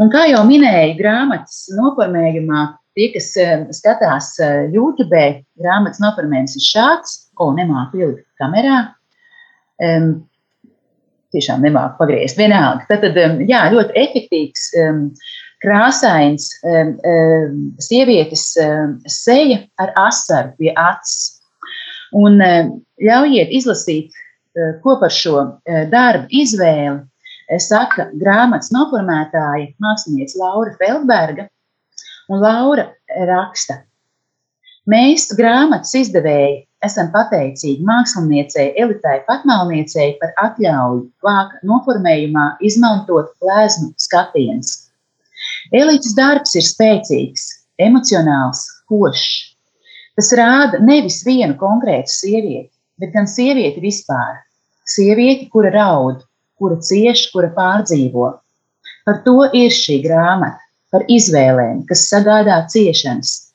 Un 0.00 0.10
kā 0.14 0.24
jau 0.30 0.40
minēju, 0.48 0.96
grāmatas 0.96 1.66
noformējumā, 1.76 2.64
tie, 2.96 3.10
kas 3.12 3.32
e, 3.36 3.48
skatās 3.76 4.32
YouTube, 4.72 5.24
grāmatas 5.60 6.00
noformējums 6.00 6.56
ir 6.56 6.68
šāds 6.70 7.18
ko 7.38 7.52
nemāku 7.56 8.02
ielikt 8.02 8.26
kamerā. 8.40 8.80
Um, 9.78 10.28
tiešām 11.34 11.64
nemāku 11.64 11.98
pagriezt. 12.00 12.38
Vienalga. 12.40 12.86
Tad, 12.88 13.04
tad 13.04 13.42
jā, 13.48 13.64
ļoti 13.72 13.96
efektīvs, 14.00 14.68
um, 14.82 15.02
krāsains 15.62 16.50
um, 16.62 16.94
um, 17.02 17.58
sievietes 17.82 18.50
um, 18.62 18.96
seja 19.10 19.60
ar 19.82 19.92
asaru 20.08 20.54
pie 20.60 20.72
acis. 20.72 21.36
Un 22.16 22.40
um, 22.40 22.72
ļaujiet 23.04 23.52
izlasīt, 23.58 24.14
uh, 24.56 24.78
ko 24.84 24.96
par 25.02 25.12
šo 25.12 25.36
uh, 25.44 25.84
darbu 25.92 26.30
izvēli 26.42 27.04
saka 27.64 28.10
grāmatas 28.20 28.68
noformētāja 28.74 29.70
mākslinieca 29.80 30.36
Laura 30.40 30.74
Feldberga. 30.80 31.46
Un 32.28 32.42
Laura 32.42 32.90
raksta, 33.08 33.78
mēs 34.84 35.30
grāmatas 35.36 35.94
izdevēji 35.96 36.67
esam 36.84 37.10
pateicīgi 37.14 37.84
māksliniecei 37.86 38.72
Elitai 38.78 39.18
Patmalniecei 39.26 40.14
par 40.20 40.34
atļauju 40.44 41.04
vāka 41.24 41.58
noformējumā 41.66 42.46
izmantot 42.68 43.32
plēzmu 43.42 43.92
skatiens. 43.98 44.74
Elites 45.74 46.14
darbs 46.18 46.54
ir 46.58 46.66
spēcīgs, 46.66 47.46
emocionāls, 47.82 48.64
košs. 48.90 49.54
Tas 50.18 50.32
rāda 50.34 50.80
nevis 50.82 51.20
vienu 51.26 51.54
konkrētu 51.58 52.10
sievieti, 52.10 52.72
bet 52.98 53.12
gan 53.14 53.28
sievieti 53.30 53.82
vispār. 53.82 54.40
Sievieti, 54.88 55.46
kura 55.52 55.70
raud, 55.74 56.24
kura 56.58 56.78
cieš, 56.82 57.28
kura 57.34 57.52
pārdzīvo. 57.54 58.32
Par 59.06 59.20
to 59.26 59.44
ir 59.54 59.70
šī 59.74 60.00
grāmata, 60.06 60.58
par 60.90 61.04
izvēlēm, 61.12 61.84
kas 61.88 62.08
sagādā 62.10 62.58
ciešanas, 62.72 63.47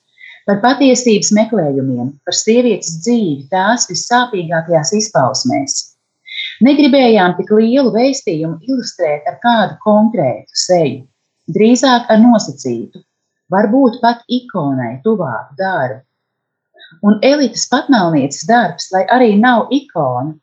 par 0.47 0.59
patiesības 0.63 1.31
meklējumiem, 1.37 2.11
par 2.25 2.35
sievietes 2.37 2.97
dzīvi 3.05 3.47
tās 3.51 3.87
vissāpīgākajās 3.91 4.93
izpausmēs. 4.99 5.79
Negribējām 6.65 7.35
tik 7.37 7.51
lielu 7.55 7.91
vēstījumu 7.93 8.59
ilustrēt 8.67 9.27
ar 9.29 9.39
kādu 9.43 9.77
konkrētu 9.83 10.63
seju, 10.65 11.03
drīzāk 11.55 12.09
ar 12.11 12.21
nosacītu, 12.21 13.03
varbūt 13.53 13.99
pat 14.03 14.23
ikonai 14.27 14.97
tuvāku 15.05 15.57
darbu. 15.59 16.01
Un 17.03 17.17
elites 17.25 17.65
patnāvnieces 17.71 18.45
darbs, 18.47 18.89
lai 18.93 19.03
arī 19.11 19.33
nav 19.39 19.71
ikona, 19.73 20.35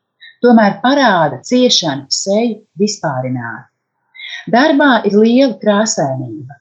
tomēr 0.43 0.81
parāda 0.83 1.41
ciešanu 1.47 2.09
seju 2.11 2.59
vispārināt. 2.81 3.69
Darbā 4.51 5.03
ir 5.07 5.17
liela 5.21 5.57
krāsainība, 5.61 6.57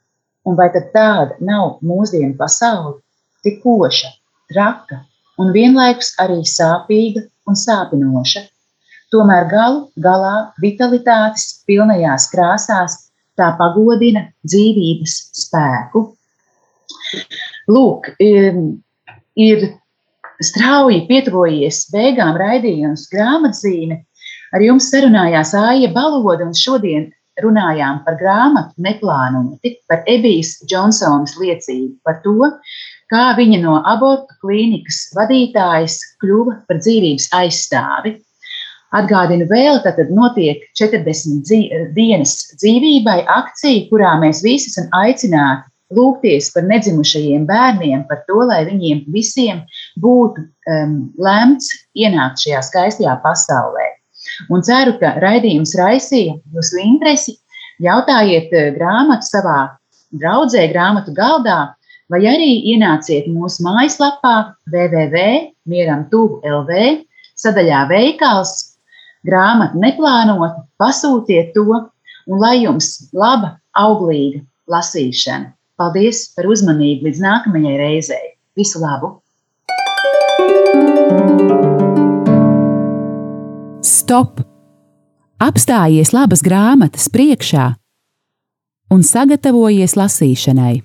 un 0.45 0.58
vai 0.60 0.69
tad 0.73 0.91
tāda 0.93 1.38
nav 1.39 1.80
mūsdienu 1.86 2.36
pasaule? 2.38 2.99
Tikoša, 3.45 4.12
traka 4.52 5.04
un 5.39 5.54
vienlaikus 5.56 6.13
arī 6.21 6.41
sāpīga 6.47 7.25
un 7.47 7.60
sāpinoša. 7.60 8.45
Tomēr 9.10 9.47
galu 9.49 9.86
galā 9.97 10.52
vitalitātes 10.62 11.63
pilnajās 11.65 12.28
krāsās 12.34 12.97
tā 13.39 13.49
pagodina 13.58 14.28
dzīvības 14.45 15.15
spēku. 15.45 16.04
Lūk, 17.69 18.12
ir 18.19 19.65
strauji 20.43 21.06
pietuvojies 21.10 21.88
beigām 21.93 22.38
raidījums 22.39 23.08
grāmatzīme. 23.13 24.04
Ar 24.54 24.65
jums 24.65 24.89
sarunājās 24.89 25.54
Aija 25.58 25.91
Baloda, 25.93 26.45
un 26.47 26.56
šodien 26.58 27.10
runājām 27.43 28.02
par 28.06 28.17
grāmatu 28.19 28.84
neplānoti, 28.84 29.75
par 29.88 30.02
Ebijas 30.10 30.58
Džonsonas 30.65 31.36
liecību, 31.39 31.99
par 32.04 32.19
to, 32.23 32.49
kā 33.12 33.26
viņa 33.38 33.62
no 33.63 33.80
abortu 33.89 34.38
klīnikas 34.43 35.10
vadītājas 35.17 36.00
kļuva 36.22 36.60
par 36.67 36.82
dzīvības 36.82 37.30
aizstāvi. 37.39 38.17
Atgādinu 38.95 39.45
vēl, 39.50 39.82
ka 39.84 39.93
notiek 40.10 40.63
40 40.78 41.43
dzīv 41.45 41.89
dienas 41.93 42.39
dzīvībai 42.58 43.19
akcija, 43.30 43.86
kurā 43.91 44.15
mēs 44.22 44.41
visi 44.45 44.72
esam 44.72 44.88
aicināti 44.98 45.69
lūgties 45.93 46.52
par 46.54 46.65
nedzimušajiem 46.69 47.45
bērniem, 47.50 48.06
par 48.10 48.24
to, 48.28 48.41
lai 48.50 48.63
viņiem 48.67 49.06
visiem 49.13 49.62
būtu 50.02 50.45
um, 50.45 50.95
lemts 51.22 51.72
ienākt 51.98 52.43
šajā 52.43 52.62
skaistajā 52.65 53.15
pasaulē. 53.24 53.88
Un 54.54 54.65
ceru, 54.65 54.95
ka 55.02 55.15
raidījums 55.22 55.76
raisīja 55.78 56.38
jūsu 56.54 56.82
interesi. 56.84 57.38
Jautājiet 57.82 58.54
uh, 58.54 58.69
grāmatu 58.78 59.30
savā 59.30 59.60
draudzē, 60.13 60.67
grāmatu 60.74 61.13
galdā, 61.17 61.62
vai 62.10 62.22
arī 62.26 62.50
ienāciet 62.74 63.30
mūsu 63.32 63.63
mājaslapā 63.65 64.36
www.mieram.lv 64.74 66.72
sadaļā 67.39 67.82
veikals, 67.89 68.52
grāmatu 69.26 69.80
neplānota, 69.80 70.65
pasūtiet 70.82 71.54
to 71.56 71.65
un 71.69 72.36
lai 72.41 72.58
jums 72.63 73.10
laba, 73.13 73.60
auglīga 73.78 74.41
lasīšana. 74.69 75.54
Paldies 75.80 76.17
par 76.36 76.45
uzmanību 76.52 77.08
līdz 77.08 77.19
nākamajai 77.24 77.78
reizei. 77.80 78.36
Visu 78.60 78.82
labu! 78.84 79.08
Stop! 83.86 84.41
Apstājies 85.39 86.12
labas 86.12 86.41
grāmatas 86.43 87.08
priekšā 87.13 87.80
un 88.91 89.06
sagatavojies 89.08 89.95
lasīšanai. 89.95 90.82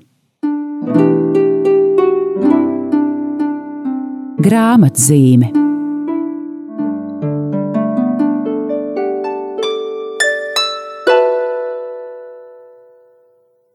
Grāmatzīme 4.45 5.64